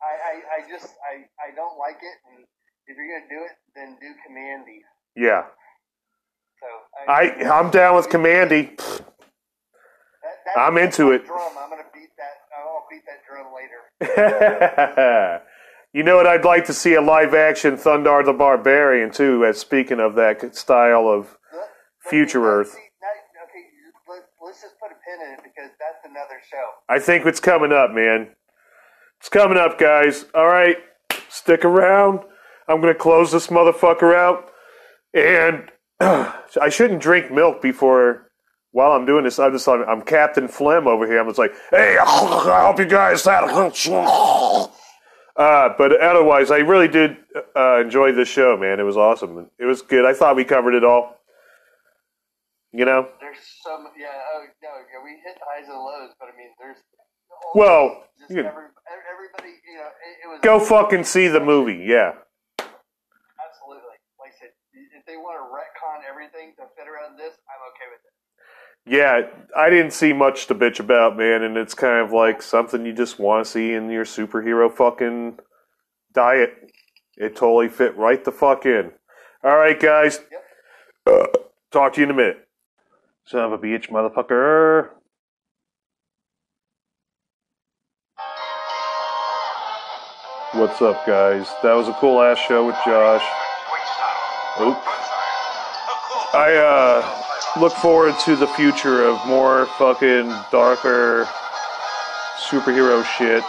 [0.01, 2.17] I, I, I just I, I don't like it.
[2.31, 2.45] And
[2.87, 4.81] if you're gonna do it, then do Kamandi.
[5.15, 5.43] yeah.
[6.59, 6.67] So
[7.07, 8.77] I I'm down with Kamandi.
[8.77, 9.05] that,
[10.45, 11.25] that, I'm into it.
[11.25, 11.51] Drum.
[11.59, 12.41] I'm gonna beat that.
[12.57, 15.41] I'll beat that drum later.
[15.93, 16.27] you know what?
[16.27, 19.45] I'd like to see a live action Thundarr the Barbarian too.
[19.45, 21.37] As speaking of that style of
[22.09, 22.75] Future Earth.
[22.75, 23.65] okay,
[24.07, 26.63] let, let's just put a pin in it because that's another show.
[26.89, 28.29] I think it's coming up, man.
[29.19, 30.25] It's coming up, guys.
[30.35, 30.77] All right,
[31.29, 32.21] stick around.
[32.67, 34.51] I'm gonna close this motherfucker out,
[35.13, 38.23] and I shouldn't drink milk before.
[38.71, 41.19] While I'm doing this, I'm just like I'm Captain Phlegm over here.
[41.19, 44.69] I'm just like, hey, I hope you guys had a.
[45.37, 47.17] Uh, but otherwise, I really did
[47.55, 48.79] uh, enjoy this show, man.
[48.79, 49.49] It was awesome.
[49.59, 50.05] It was good.
[50.05, 51.14] I thought we covered it all.
[52.75, 56.27] You know, There's some, yeah, oh no, yeah, we hit the highs and lows, but
[56.27, 56.75] I mean, there's.
[57.55, 61.85] Well, just you- every, everybody, you know, it, it was go fucking see the movie.
[61.87, 62.13] Yeah.
[62.59, 63.95] absolutely.
[64.19, 67.87] Like I said, if they want to retcon everything to fit around this, I'm okay
[67.91, 68.11] with it.
[68.87, 69.21] Yeah,
[69.57, 72.93] I didn't see much to bitch about, man, and it's kind of like something you
[72.93, 75.39] just want to see in your superhero fucking
[76.13, 76.51] diet.
[77.17, 78.91] It totally fit right the fuck in.
[79.43, 80.19] All right, guys.
[81.07, 81.27] Uh,
[81.71, 82.37] talk to you in a minute.
[83.27, 84.89] Son of a bitch, motherfucker.
[90.51, 91.47] What's up, guys?
[91.63, 93.23] That was a cool ass show with Josh.
[94.61, 94.77] Oop.
[96.35, 101.27] I uh, look forward to the future of more fucking darker
[102.37, 103.43] superhero shit.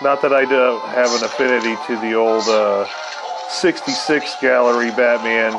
[0.00, 2.86] Not that I don't have an affinity to the old uh,
[3.48, 5.58] 66 gallery Batman.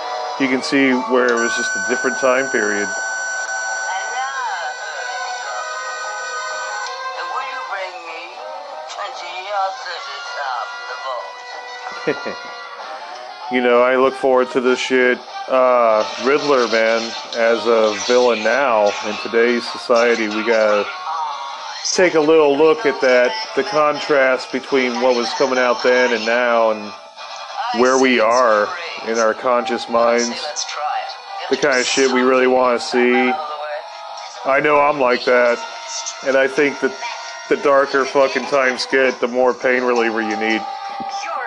[0.40, 2.88] you can see where it was just a different time period.
[7.18, 7.24] You
[7.68, 8.32] bring me
[8.88, 10.96] 20 or 30 from the
[12.24, 12.36] vault?
[13.52, 15.18] you know, I look forward to this shit.
[15.46, 17.02] Uh, Riddler, man,
[17.36, 20.88] as a villain now in today's society, we gotta
[21.92, 26.24] take a little look at that, the contrast between what was coming out then and
[26.24, 26.90] now, and
[27.76, 28.68] where we are
[29.06, 30.82] in our conscious minds, Let's try
[31.50, 31.56] it.
[31.56, 33.12] the kind of shit we really want to see.
[33.12, 34.56] All the way.
[34.56, 35.58] I know I'm like that,
[36.26, 36.96] and I think that
[37.48, 40.62] the darker fucking times get, the more pain reliever you need.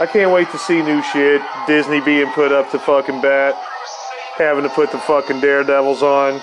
[0.01, 1.43] I can't wait to see new shit.
[1.66, 3.55] Disney being put up to fucking bat.
[4.36, 6.40] Having to put the fucking Daredevils on.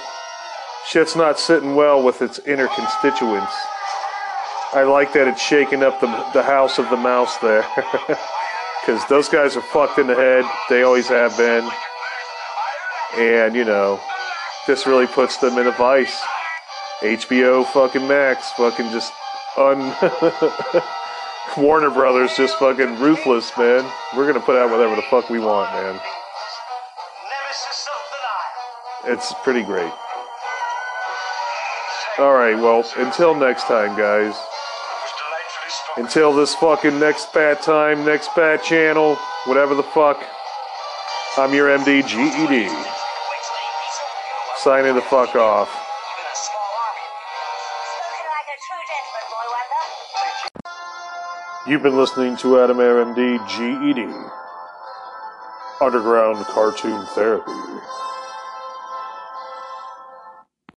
[0.88, 3.52] Shit's not sitting well with its inner constituents.
[4.74, 7.66] I like that it's shaking up the, the house of the mouse there.
[8.86, 10.46] Because those guys are fucked in the head.
[10.70, 11.70] They always have been.
[13.18, 14.00] And, you know,
[14.66, 16.18] this really puts them in a vice.
[17.02, 19.12] HBO fucking Max fucking just
[19.58, 19.94] un.
[21.56, 23.90] Warner Brothers just fucking ruthless, man.
[24.16, 26.00] We're gonna put out whatever the fuck we want, man.
[29.06, 29.92] It's pretty great.
[32.18, 34.36] All right, well, until next time, guys.
[35.98, 40.22] Until this fucking next bat time, next bat channel, whatever the fuck.
[41.38, 42.70] I'm your MD GED.
[44.58, 45.70] Signing the fuck off.
[51.68, 54.08] You've been listening to Adam Air MD GED.
[55.82, 57.52] Underground Cartoon Therapy.